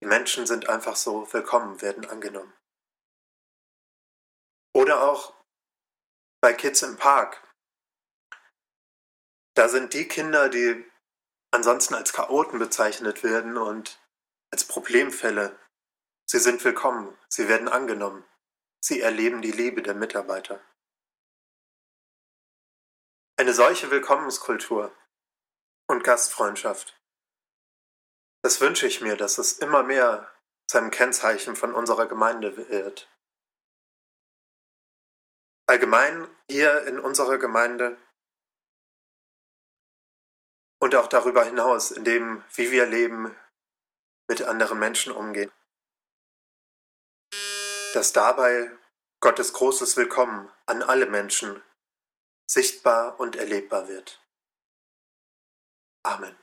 Die 0.03 0.07
Menschen 0.07 0.45
sind 0.45 0.69
einfach 0.69 0.97
so 0.97 1.33
willkommen, 1.33 1.81
werden 1.83 2.05
angenommen. 2.07 2.53
Oder 4.75 5.05
auch 5.09 5.35
bei 6.41 6.53
Kids 6.53 6.83
im 6.83 6.97
Park. 6.97 7.47
Da 9.55 9.69
sind 9.69 9.95
die 9.95 10.09
Kinder, 10.09 10.49
die 10.49 10.91
ansonsten 11.53 11.95
als 11.95 12.13
Chaoten 12.13 12.59
bezeichnet 12.59 13.23
werden 13.23 13.57
und 13.57 14.01
als 14.53 14.65
Problemfälle. 14.65 15.57
Sie 16.29 16.41
sind 16.41 16.65
willkommen, 16.65 17.17
sie 17.29 17.47
werden 17.47 17.69
angenommen, 17.69 18.25
sie 18.81 19.01
erleben 19.01 19.43
die 19.43 19.53
Liebe 19.53 19.83
der 19.83 19.95
Mitarbeiter. 19.95 20.61
Eine 23.41 23.55
solche 23.55 23.91
Willkommenskultur 23.91 24.95
und 25.89 26.05
Gastfreundschaft, 26.05 27.01
das 28.45 28.61
wünsche 28.61 28.87
ich 28.87 29.01
mir, 29.01 29.17
dass 29.17 29.39
es 29.39 29.55
immer 29.55 29.83
mehr 29.83 30.31
zu 30.71 30.77
einem 30.77 30.91
Kennzeichen 30.91 31.57
von 31.57 31.75
unserer 31.75 32.07
Gemeinde 32.07 32.55
wird 32.59 33.09
allgemein 35.67 36.29
hier 36.51 36.87
in 36.87 37.01
unserer 37.01 37.39
Gemeinde 37.39 37.97
und 40.79 40.95
auch 40.95 41.07
darüber 41.07 41.43
hinaus, 41.43 41.93
in 41.93 42.05
dem, 42.05 42.45
wie 42.53 42.71
wir 42.71 42.85
leben, 42.85 43.35
mit 44.29 44.43
anderen 44.43 44.79
Menschen 44.79 45.15
umgehen. 45.15 45.51
Dass 47.95 48.13
dabei 48.13 48.71
Gottes 49.21 49.55
großes 49.55 49.97
Willkommen 49.97 50.53
an 50.67 50.83
alle 50.83 51.07
Menschen 51.07 51.63
sichtbar 52.51 53.21
und 53.21 53.37
erlebbar 53.37 53.87
wird. 53.87 54.21
Amen. 56.03 56.37